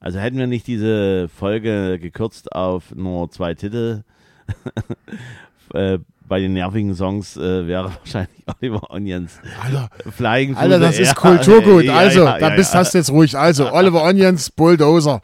Also 0.00 0.18
hätten 0.18 0.36
wir 0.38 0.46
nicht 0.48 0.66
diese 0.66 1.28
Folge 1.28 1.98
gekürzt 2.00 2.52
auf 2.52 2.94
nur 2.94 3.30
zwei 3.30 3.54
Titel, 3.54 4.02
äh, 5.74 5.98
bei 6.28 6.40
den 6.40 6.52
nervigen 6.52 6.94
Songs 6.94 7.36
äh, 7.36 7.66
wäre 7.66 7.84
wahrscheinlich 7.98 8.30
Oliver 8.60 8.90
Onions 8.90 9.38
Alter, 9.64 9.88
Flying 10.10 10.56
Alter, 10.56 10.78
das 10.78 10.98
ist. 10.98 11.14
Kulturgut. 11.16 11.88
Also, 11.88 12.24
ja, 12.24 12.38
da 12.38 12.50
ja, 12.50 12.56
bist, 12.56 12.74
ja. 12.74 12.80
hast 12.80 12.94
du 12.94 12.98
jetzt 12.98 13.10
ruhig. 13.10 13.36
Also, 13.36 13.72
Oliver 13.72 14.02
Onions, 14.02 14.50
Bulldozer. 14.50 15.20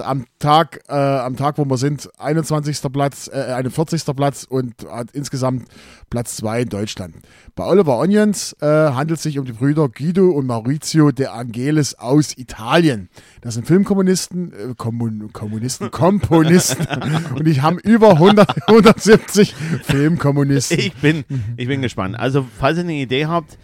Am 0.00 0.24
Tag, 0.38 0.80
äh, 0.88 0.92
am 0.92 1.36
Tag, 1.36 1.58
wo 1.58 1.64
wir 1.64 1.76
sind, 1.76 2.08
21. 2.18 2.92
Platz, 2.92 3.28
äh, 3.32 3.52
41. 3.52 4.14
Platz 4.14 4.44
und 4.48 4.74
hat 4.90 5.10
insgesamt 5.12 5.68
Platz 6.10 6.36
2 6.36 6.62
in 6.62 6.68
Deutschland. 6.68 7.14
Bei 7.54 7.64
Oliver 7.64 7.98
Onions 7.98 8.54
äh, 8.60 8.66
handelt 8.66 9.18
es 9.18 9.22
sich 9.22 9.38
um 9.38 9.44
die 9.44 9.52
Brüder 9.52 9.88
Guido 9.88 10.30
und 10.30 10.46
Maurizio 10.46 11.10
de 11.10 11.26
Angelis 11.26 11.94
aus 11.94 12.36
Italien. 12.36 13.08
Das 13.40 13.54
sind 13.54 13.66
Filmkommunisten, 13.66 14.52
äh, 14.52 14.74
Kommun 14.76 15.32
Kommunisten, 15.32 15.90
Komponisten 15.90 16.86
und 17.34 17.44
die 17.44 17.60
haben 17.60 17.78
über 17.78 18.12
100, 18.12 18.68
170 18.68 19.54
Filmkommunisten. 19.82 20.78
Ich 20.78 20.94
bin, 20.94 21.24
ich 21.56 21.68
bin 21.68 21.82
gespannt. 21.82 22.18
Also, 22.18 22.46
falls 22.58 22.78
ihr 22.78 22.84
eine 22.84 22.94
Idee 22.94 23.26
habt, 23.26 23.58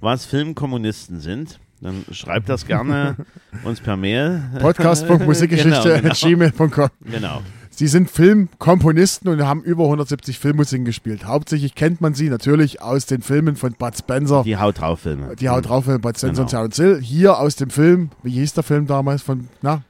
was 0.00 0.26
Filmkommunisten 0.26 1.20
sind, 1.20 1.58
dann 1.80 2.04
schreibt 2.12 2.48
das 2.48 2.66
gerne 2.66 3.16
uns 3.64 3.80
per 3.80 3.96
Mail. 3.96 4.42
Podcast.musikgeschichte.gmail.com 4.60 6.68
Genau, 6.68 6.88
genau. 7.04 7.42
Sie 7.70 7.88
sind 7.88 8.10
Filmkomponisten 8.10 9.28
und 9.30 9.42
haben 9.44 9.62
über 9.62 9.84
170 9.84 10.38
Filmmusiken 10.38 10.86
gespielt. 10.86 11.26
Hauptsächlich 11.26 11.74
kennt 11.74 12.00
man 12.00 12.14
sie 12.14 12.30
natürlich 12.30 12.80
aus 12.80 13.04
den 13.04 13.20
Filmen 13.20 13.54
von 13.54 13.74
Bud 13.74 13.94
Spencer. 13.98 14.42
Die, 14.44 14.50
Die 14.50 14.56
Haut 14.56 14.80
drauf 14.80 15.00
Filme. 15.00 15.36
Haut 15.48 15.68
drauf 15.68 15.84
von 15.84 16.00
Bud 16.00 16.16
Spencer 16.16 16.42
und 16.42 16.50
Genau. 16.50 16.68
Terence 16.68 16.76
Hill. 16.76 16.98
Hier 17.02 17.38
aus 17.38 17.56
dem 17.56 17.68
Film, 17.68 18.10
wie 18.22 18.30
hieß 18.30 18.54
der 18.54 18.62
Film 18.64 18.86
damals 18.86 19.20
von, 19.22 19.48
na, 19.60 19.82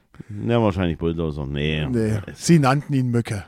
Ja, 0.45 0.61
wahrscheinlich 0.61 0.97
Bulldozer. 0.97 1.45
Nee. 1.45 1.87
nee, 1.89 2.19
sie 2.35 2.59
nannten 2.59 2.91
ihn 2.93 3.09
Mücke. 3.09 3.45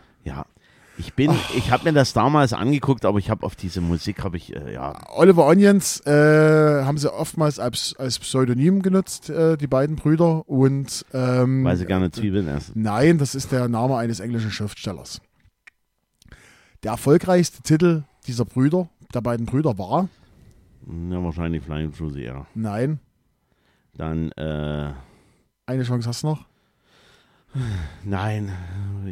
Ich 0.99 1.13
bin, 1.13 1.31
ich 1.55 1.71
habe 1.71 1.85
mir 1.85 1.93
das 1.93 2.12
damals 2.12 2.51
angeguckt, 2.51 3.05
aber 3.05 3.19
ich 3.19 3.29
habe 3.29 3.45
auf 3.45 3.55
diese 3.55 3.79
Musik 3.79 4.21
habe 4.21 4.35
ich, 4.35 4.53
äh, 4.53 4.73
ja, 4.73 4.99
Oliver 5.15 5.47
Onions 5.47 6.01
äh, 6.05 6.83
haben 6.83 6.97
sie 6.97 7.12
oftmals 7.13 7.57
als, 7.57 7.95
als 7.97 8.19
Pseudonym 8.19 8.81
genutzt, 8.81 9.29
äh, 9.29 9.55
die 9.55 9.67
beiden 9.67 9.95
Brüder. 9.95 10.47
Und 10.49 11.05
ähm, 11.13 11.63
weil 11.63 11.77
sie 11.77 11.85
gerne 11.85 12.12
Zwiebeln 12.12 12.49
essen. 12.49 12.73
Nein, 12.75 13.17
das 13.17 13.33
ist 13.33 13.53
der 13.53 13.69
Name 13.69 13.95
eines 13.95 14.19
englischen 14.19 14.51
Schriftstellers. 14.51 15.21
Der 16.83 16.91
erfolgreichste 16.91 17.62
Titel 17.63 18.03
dieser 18.27 18.43
Brüder, 18.43 18.89
der 19.13 19.21
beiden 19.21 19.45
Brüder 19.45 19.77
war, 19.77 20.09
Ja, 20.85 21.23
wahrscheinlich 21.23 21.63
Flying 21.63 21.93
Through 21.93 22.12
the 22.13 22.23
Air. 22.23 22.45
nein, 22.55 22.99
Dann, 23.95 24.33
äh, 24.33 24.91
eine 25.65 25.83
Chance 25.83 26.09
hast 26.09 26.23
du 26.23 26.27
noch. 26.27 26.45
nein. 28.03 28.51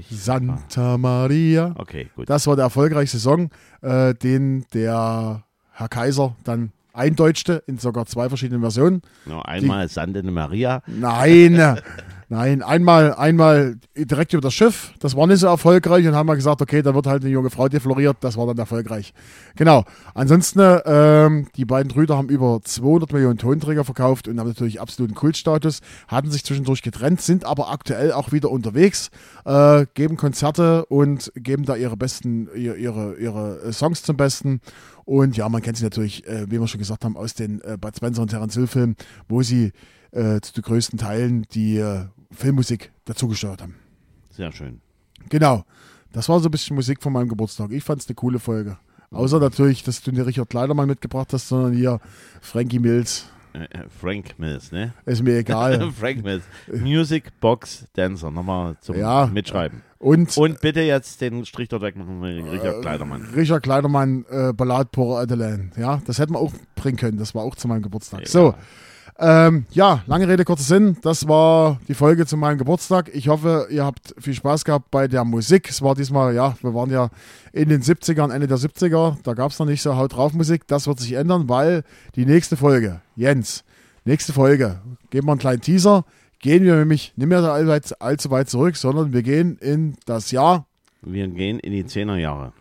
Santa 0.10 0.98
Maria. 0.98 1.74
Okay, 1.76 2.10
gut. 2.16 2.30
Das 2.30 2.48
war 2.48 2.56
der 2.56 2.66
erfolgreichste 2.66 3.20
Song, 3.20 3.50
äh, 3.82 4.14
den 4.14 4.66
der 4.74 5.44
Herr 5.72 5.90
Kaiser 5.90 6.36
dann 6.44 6.72
eindeutschte 6.94 7.64
in 7.68 7.78
sogar 7.78 8.06
zwei 8.06 8.28
verschiedenen 8.28 8.62
Versionen. 8.62 9.02
Genau, 9.26 9.42
einmal 9.42 9.88
Sande 9.88 10.24
Maria. 10.24 10.82
Nein, 10.88 11.54
nein, 12.30 12.62
einmal, 12.62 13.14
einmal 13.14 13.78
direkt 13.96 14.34
über 14.34 14.42
das 14.42 14.54
Schiff, 14.54 14.94
das 15.00 15.16
war 15.16 15.28
nicht 15.28 15.40
so 15.40 15.48
erfolgreich 15.48 16.06
und 16.08 16.16
haben 16.16 16.28
wir 16.28 16.36
gesagt, 16.36 16.62
okay, 16.62 16.82
da 16.82 16.94
wird 16.94 17.08
halt 17.08 17.24
eine 17.24 17.32
junge 17.32 17.50
Frau 17.50 17.70
defloriert, 17.70 18.18
das 18.22 18.38
war 18.38 18.46
dann 18.48 18.58
erfolgreich. 18.58 19.14
Genau. 19.56 19.86
Ansonsten, 20.14 20.80
ähm, 20.86 21.48
die 21.56 21.66
beiden 21.66 21.92
Brüder 21.92 22.18
haben 22.18 22.30
über 22.30 22.60
200 22.64 23.14
Millionen 23.14 23.38
Tonträger 23.38 23.84
verkauft 23.84 24.28
und 24.28 24.40
haben 24.40 24.48
natürlich 24.48 24.82
absoluten 24.82 25.16
Kultstatus, 25.16 25.82
hatten 26.08 26.32
sich 26.32 26.44
zwischendurch 26.44 26.82
getrennt, 26.82 27.22
sind 27.22 27.46
aber 27.46 27.72
aktuell 27.72 28.12
auch 28.12 28.32
wieder 28.32 28.52
unterwegs, 28.52 29.10
äh, 29.46 29.86
geben 29.94 30.18
Konzerte 30.18 30.86
und 30.86 31.32
geben 31.36 31.66
da 31.66 31.76
ihre 31.76 31.98
besten, 31.98 32.50
ihre, 32.56 32.78
ihre, 32.78 33.16
ihre 33.16 33.74
Songs 33.74 34.04
zum 34.04 34.18
Besten. 34.18 34.62
Und 35.06 35.38
ja, 35.38 35.48
man 35.48 35.62
kennt 35.62 35.78
sie 35.78 35.86
natürlich, 35.86 36.28
äh, 36.28 36.46
wie 36.50 36.60
wir 36.60 36.68
schon 36.68 36.80
gesagt 36.80 37.06
haben, 37.06 37.16
aus 37.16 37.34
den 37.34 37.62
äh, 37.62 37.78
Bud 37.80 37.96
Spencer 37.96 38.22
und 38.22 38.28
Terence 38.28 38.56
Hill 38.56 38.68
Filmen, 38.68 38.98
wo 39.30 39.42
sie 39.42 39.72
äh, 40.12 40.42
zu 40.42 40.54
den 40.54 40.64
größten 40.64 41.00
Teilen 41.00 41.44
die 41.54 41.78
äh, 41.78 42.06
Filmmusik 42.32 42.92
dazugesteuert 43.06 43.62
haben. 43.62 43.76
Sehr 44.32 44.52
schön. 44.52 44.82
Genau. 45.30 45.64
Das 46.14 46.30
war 46.30 46.40
so 46.40 46.48
ein 46.48 46.52
bisschen 46.52 46.76
Musik 46.76 47.02
von 47.02 47.14
meinem 47.14 47.28
Geburtstag. 47.30 47.72
Ich 47.72 47.84
fand 47.84 48.02
es 48.02 48.08
eine 48.08 48.16
coole 48.16 48.40
Folge. 48.40 48.78
Außer 49.12 49.40
natürlich, 49.40 49.84
dass 49.84 50.02
du 50.02 50.12
nicht 50.12 50.26
Richard 50.26 50.50
Kleidermann 50.50 50.88
mitgebracht 50.88 51.32
hast, 51.34 51.48
sondern 51.48 51.74
hier 51.74 52.00
Frankie 52.42 52.80
Mills. 52.80 53.26
Äh, 53.54 53.64
äh, 53.64 53.86
Frank 54.02 54.38
Mills, 54.38 54.72
ne? 54.72 54.94
Ist 55.06 55.24
mir 55.24 55.38
egal. 55.38 55.92
Frank 56.00 56.24
Mills. 56.24 56.44
Music 56.82 57.32
Box 57.40 57.86
Dancer. 57.94 58.30
Nochmal 58.32 58.76
zum 58.82 58.98
Ja. 58.98 59.28
Mitschreiben. 59.28 59.82
Und, 60.00 60.38
Und 60.38 60.62
bitte 60.62 60.82
jetzt 60.82 61.22
den 61.22 61.46
Strich 61.46 61.70
dort 61.70 61.82
wegmachen, 61.82 62.22
Äh, 62.24 62.42
Richard 62.50 62.82
Kleidermann. 62.82 63.22
Richard 63.36 63.64
Kleidermann, 63.64 64.26
äh, 64.30 64.54
Ballade 64.54 64.90
pour 64.92 65.20
Adeline. 65.20 65.72
Ja, 65.78 66.02
das 66.06 66.20
hätten 66.20 66.34
wir 66.34 66.40
auch 66.40 66.54
bringen 66.76 66.98
können. 66.98 67.18
Das 67.18 67.34
war 67.34 67.44
auch 67.44 67.56
zu 67.56 67.68
meinem 67.68 67.82
Geburtstag. 67.82 68.28
So. 68.28 68.54
Ähm, 69.20 69.66
ja, 69.72 70.04
lange 70.06 70.28
Rede, 70.28 70.46
kurzer 70.46 70.64
Sinn. 70.64 70.98
Das 71.02 71.28
war 71.28 71.80
die 71.88 71.96
Folge 71.96 72.28
zu 72.28 72.38
meinem 72.38 72.60
Geburtstag. 72.60 73.10
Ich 73.14 73.30
hoffe, 73.30 73.68
ihr 73.72 73.84
habt 73.84 74.14
viel 74.20 74.36
Spaß 74.36 74.64
gehabt 74.64 74.92
bei 74.92 75.08
der 75.08 75.26
Musik. 75.26 75.70
Es 75.70 75.82
war 75.82 75.96
diesmal, 75.96 76.36
ja, 76.36 76.56
wir 76.62 76.74
waren 76.76 76.92
ja 76.92 77.10
in 77.52 77.70
den 77.70 77.82
70ern, 77.82 78.32
Ende 78.32 78.46
der 78.48 78.58
70er. 78.58 79.18
Da 79.24 79.34
gab 79.34 79.52
es 79.52 79.58
noch 79.58 79.66
nicht 79.66 79.82
so 79.82 79.96
Haut 79.96 80.14
drauf 80.16 80.34
Musik. 80.34 80.68
Das 80.68 80.86
wird 80.88 81.00
sich 81.00 81.14
ändern, 81.14 81.50
weil 81.50 81.84
die 82.16 82.26
nächste 82.28 82.58
Folge, 82.58 83.02
Jens, 83.16 83.64
nächste 84.06 84.34
Folge, 84.34 84.82
geben 85.10 85.28
wir 85.28 85.32
einen 85.32 85.40
kleinen 85.40 85.62
Teaser. 85.62 86.06
Gehen 86.40 86.64
wir 86.64 86.76
nämlich 86.76 87.14
nicht 87.16 87.28
mehr 87.28 87.42
allzu, 87.44 87.96
allzu 88.00 88.30
weit 88.30 88.50
zurück, 88.52 88.76
sondern 88.78 89.14
wir 89.14 89.24
gehen 89.24 89.58
in 89.58 89.96
das 90.06 90.30
Jahr, 90.30 90.68
Wir 91.02 91.28
gehen 91.28 91.58
in 91.60 91.72
die 91.72 91.84
10er 91.84 92.18
Jahre. 92.18 92.54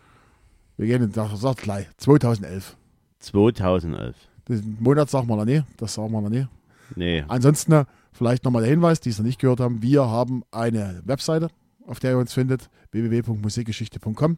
wir 0.77 0.87
gehen 0.87 1.03
in 1.03 1.11
das, 1.11 1.39
sagt 1.39 1.61
gleich, 1.61 1.85
2011. 1.97 2.75
2011. 3.19 4.15
Den 4.47 4.77
Monat 4.79 5.09
sagen 5.09 5.27
wir 5.27 5.35
noch 5.35 5.45
nie, 5.45 5.61
das 5.77 5.93
sagen 5.93 6.11
wir 6.11 6.21
noch 6.21 6.29
nie. 6.29 6.47
Nee. 6.95 7.23
Ansonsten 7.27 7.73
äh, 7.73 7.85
vielleicht 8.13 8.43
nochmal 8.45 8.61
der 8.61 8.71
Hinweis, 8.71 8.99
die 8.99 9.09
es 9.09 9.17
noch 9.19 9.25
nicht 9.25 9.39
gehört 9.39 9.59
haben. 9.59 9.81
Wir 9.81 10.05
haben 10.05 10.43
eine 10.51 11.01
Webseite, 11.05 11.49
auf 11.85 11.99
der 11.99 12.11
ihr 12.11 12.17
uns 12.17 12.33
findet, 12.33 12.69
www.musikgeschichte.com. 12.91 14.37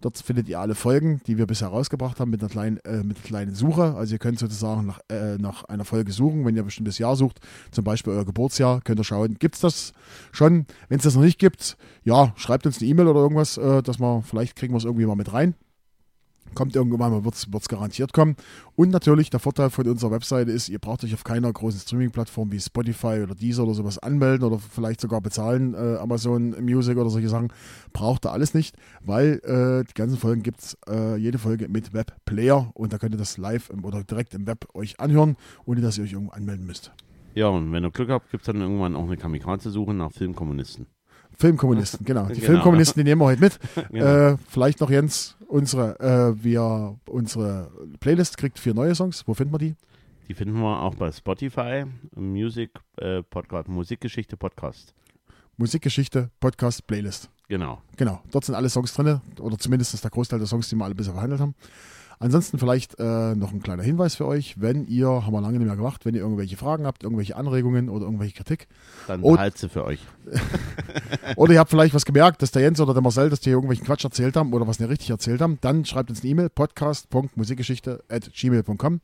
Dort 0.00 0.18
findet 0.18 0.48
ihr 0.48 0.60
alle 0.60 0.74
Folgen, 0.74 1.20
die 1.26 1.38
wir 1.38 1.46
bisher 1.46 1.68
rausgebracht 1.68 2.20
haben, 2.20 2.30
mit 2.30 2.40
einer 2.40 2.50
kleinen, 2.50 2.78
äh, 2.78 3.02
mit 3.02 3.16
einer 3.16 3.26
kleinen 3.26 3.54
Suche. 3.54 3.94
Also 3.94 4.14
ihr 4.14 4.18
könnt 4.18 4.38
sozusagen 4.38 4.86
nach, 4.86 5.00
äh, 5.08 5.38
nach 5.38 5.64
einer 5.64 5.84
Folge 5.84 6.12
suchen, 6.12 6.44
wenn 6.44 6.56
ihr 6.56 6.62
ein 6.62 6.66
bestimmtes 6.66 6.98
Jahr 6.98 7.16
sucht, 7.16 7.40
zum 7.70 7.84
Beispiel 7.84 8.12
euer 8.12 8.24
Geburtsjahr, 8.24 8.80
könnt 8.82 9.00
ihr 9.00 9.04
schauen, 9.04 9.36
gibt 9.38 9.54
es 9.54 9.60
das 9.60 9.92
schon? 10.32 10.66
Wenn 10.88 10.98
es 10.98 11.04
das 11.04 11.14
noch 11.14 11.22
nicht 11.22 11.38
gibt, 11.38 11.76
ja, 12.02 12.32
schreibt 12.36 12.66
uns 12.66 12.78
eine 12.80 12.88
E-Mail 12.88 13.06
oder 13.06 13.20
irgendwas, 13.20 13.56
äh, 13.56 13.82
dass 13.82 13.98
wir, 13.98 14.22
vielleicht 14.22 14.56
kriegen 14.56 14.74
wir 14.74 14.78
es 14.78 14.84
irgendwie 14.84 15.06
mal 15.06 15.16
mit 15.16 15.32
rein. 15.32 15.54
Kommt 16.54 16.76
irgendwann 16.76 17.12
mal, 17.12 17.24
wird 17.24 17.34
es 17.34 17.68
garantiert 17.68 18.12
kommen. 18.12 18.36
Und 18.76 18.90
natürlich, 18.90 19.30
der 19.30 19.40
Vorteil 19.40 19.70
von 19.70 19.86
unserer 19.86 20.10
Webseite 20.10 20.50
ist, 20.50 20.68
ihr 20.68 20.78
braucht 20.78 21.04
euch 21.04 21.14
auf 21.14 21.24
keiner 21.24 21.52
großen 21.52 21.80
Streaming-Plattform 21.80 22.50
wie 22.52 22.60
Spotify 22.60 23.20
oder 23.22 23.34
Deezer 23.34 23.64
oder 23.64 23.74
sowas 23.74 23.98
anmelden 23.98 24.46
oder 24.46 24.58
vielleicht 24.58 25.00
sogar 25.00 25.20
bezahlen, 25.20 25.74
äh, 25.74 25.96
Amazon 25.98 26.54
Music 26.64 26.96
oder 26.96 27.10
solche 27.10 27.28
Sachen. 27.28 27.52
Braucht 27.92 28.26
ihr 28.26 28.32
alles 28.32 28.54
nicht, 28.54 28.76
weil 29.02 29.40
äh, 29.44 29.84
die 29.88 29.94
ganzen 29.94 30.18
Folgen 30.18 30.42
gibt 30.42 30.60
es, 30.60 30.78
äh, 30.88 31.16
jede 31.16 31.38
Folge 31.38 31.68
mit 31.68 31.92
Webplayer 31.92 32.70
und 32.74 32.92
da 32.92 32.98
könnt 32.98 33.14
ihr 33.14 33.18
das 33.18 33.36
live 33.38 33.70
im, 33.70 33.84
oder 33.84 34.02
direkt 34.04 34.34
im 34.34 34.46
Web 34.46 34.66
euch 34.74 35.00
anhören, 35.00 35.36
ohne 35.64 35.80
dass 35.80 35.98
ihr 35.98 36.04
euch 36.04 36.12
irgendwo 36.12 36.32
anmelden 36.32 36.66
müsst. 36.66 36.92
Ja, 37.34 37.48
und 37.48 37.72
wenn 37.72 37.84
ihr 37.84 37.90
Glück 37.90 38.10
habt, 38.10 38.30
gibt 38.30 38.42
es 38.42 38.46
dann 38.46 38.60
irgendwann 38.60 38.94
auch 38.94 39.04
eine 39.04 39.16
Kamikaze-Suche 39.16 39.92
nach 39.92 40.12
Filmkommunisten. 40.12 40.86
Filmkommunisten, 41.36 42.04
genau. 42.04 42.26
Die 42.26 42.34
Genau. 42.34 42.46
Filmkommunisten, 42.46 43.00
die 43.00 43.10
nehmen 43.10 43.20
wir 43.20 43.26
heute 43.26 43.40
mit. 43.40 43.58
Genau. 43.90 44.04
Äh, 44.04 44.36
vielleicht 44.48 44.80
noch 44.80 44.90
Jens, 44.90 45.36
unsere, 45.54 46.00
äh, 46.00 46.42
wir, 46.42 46.98
unsere 47.06 47.70
Playlist 48.00 48.36
kriegt 48.36 48.58
vier 48.58 48.74
neue 48.74 48.94
Songs. 48.94 49.22
Wo 49.26 49.34
finden 49.34 49.54
wir 49.54 49.58
die? 49.58 49.76
Die 50.26 50.34
finden 50.34 50.58
wir 50.60 50.82
auch 50.82 50.96
bei 50.96 51.12
Spotify, 51.12 51.84
Music 52.16 52.70
äh, 52.96 53.22
Podcast, 53.22 53.68
Musikgeschichte 53.68 54.36
Podcast. 54.36 54.94
Musikgeschichte, 55.56 56.30
Podcast, 56.40 56.84
Playlist. 56.88 57.30
Genau. 57.46 57.80
Genau, 57.96 58.20
dort 58.32 58.44
sind 58.44 58.56
alle 58.56 58.68
Songs 58.68 58.92
drin, 58.94 59.20
oder 59.38 59.56
zumindest 59.56 59.94
ist 59.94 60.02
der 60.02 60.10
Großteil 60.10 60.40
der 60.40 60.48
Songs, 60.48 60.68
die 60.68 60.74
wir 60.74 60.84
alle 60.84 60.94
bisher 60.96 61.12
verhandelt 61.12 61.40
haben. 61.40 61.54
Ansonsten 62.18 62.58
vielleicht 62.58 62.98
äh, 62.98 63.34
noch 63.34 63.52
ein 63.52 63.62
kleiner 63.62 63.82
Hinweis 63.82 64.14
für 64.14 64.26
euch, 64.26 64.60
wenn 64.60 64.86
ihr, 64.86 65.08
haben 65.08 65.32
wir 65.32 65.40
lange 65.40 65.58
nicht 65.58 65.66
mehr 65.66 65.76
gemacht, 65.76 66.04
wenn 66.04 66.14
ihr 66.14 66.20
irgendwelche 66.20 66.56
Fragen 66.56 66.86
habt, 66.86 67.02
irgendwelche 67.02 67.36
Anregungen 67.36 67.88
oder 67.88 68.04
irgendwelche 68.04 68.34
Kritik, 68.34 68.68
Dann 69.06 69.22
halt 69.22 69.58
sie 69.58 69.68
für 69.68 69.84
euch. 69.84 70.00
oder 71.36 71.52
ihr 71.52 71.58
habt 71.58 71.70
vielleicht 71.70 71.94
was 71.94 72.04
gemerkt, 72.04 72.42
dass 72.42 72.50
der 72.50 72.62
Jens 72.62 72.80
oder 72.80 72.94
der 72.94 73.02
Marcel, 73.02 73.30
dass 73.30 73.40
die 73.40 73.50
irgendwelchen 73.50 73.86
Quatsch 73.86 74.04
erzählt 74.04 74.36
haben 74.36 74.52
oder 74.52 74.66
was 74.66 74.78
nicht 74.78 74.88
richtig 74.88 75.10
erzählt 75.10 75.40
haben, 75.40 75.58
dann 75.60 75.84
schreibt 75.84 76.10
uns 76.10 76.22
eine 76.22 76.30
E-Mail, 76.30 76.50
podcast.musikgeschichte.gmail.com 76.50 79.00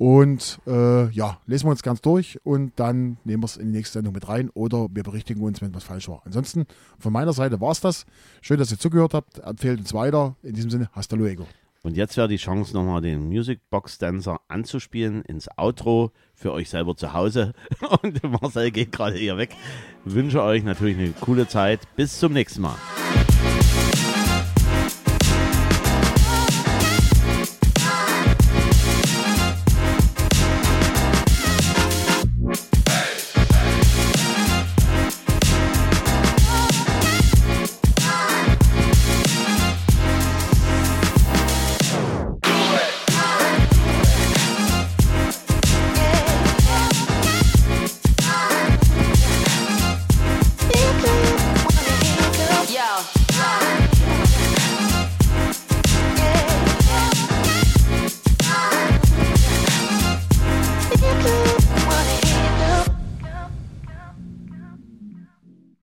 und 0.00 0.60
äh, 0.66 1.10
ja, 1.10 1.36
lesen 1.46 1.66
wir 1.66 1.72
uns 1.72 1.82
ganz 1.82 2.00
durch 2.00 2.40
und 2.42 2.72
dann 2.76 3.18
nehmen 3.24 3.42
wir 3.42 3.44
es 3.44 3.58
in 3.58 3.66
die 3.66 3.76
nächste 3.76 3.98
Sendung 3.98 4.14
mit 4.14 4.26
rein 4.28 4.48
oder 4.54 4.88
wir 4.90 5.02
berichtigen 5.02 5.42
uns, 5.42 5.60
wenn 5.60 5.74
was 5.74 5.84
falsch 5.84 6.08
war. 6.08 6.22
Ansonsten 6.24 6.64
von 6.98 7.12
meiner 7.12 7.34
Seite 7.34 7.60
war 7.60 7.72
es 7.72 7.82
das. 7.82 8.06
Schön, 8.40 8.58
dass 8.58 8.70
ihr 8.70 8.78
zugehört 8.78 9.12
habt. 9.12 9.40
Empfehlt 9.40 9.78
uns 9.78 9.92
weiter. 9.92 10.36
In 10.42 10.54
diesem 10.54 10.70
Sinne, 10.70 10.88
hasta 10.94 11.16
luego. 11.16 11.46
Und 11.82 11.96
jetzt 11.96 12.16
wäre 12.16 12.28
die 12.28 12.36
Chance, 12.36 12.74
nochmal 12.74 13.00
den 13.00 13.26
Music 13.28 13.60
Box 13.70 13.96
Dancer 13.98 14.40
anzuspielen 14.48 15.22
ins 15.22 15.48
Outro 15.56 16.12
für 16.34 16.52
euch 16.52 16.68
selber 16.68 16.94
zu 16.94 17.14
Hause. 17.14 17.54
Und 18.02 18.22
Marcel 18.22 18.70
geht 18.70 18.92
gerade 18.92 19.16
hier 19.16 19.38
weg. 19.38 19.56
Wünsche 20.04 20.42
euch 20.42 20.62
natürlich 20.62 20.98
eine 20.98 21.12
coole 21.12 21.48
Zeit. 21.48 21.80
Bis 21.96 22.18
zum 22.18 22.34
nächsten 22.34 22.60
Mal. 22.62 22.76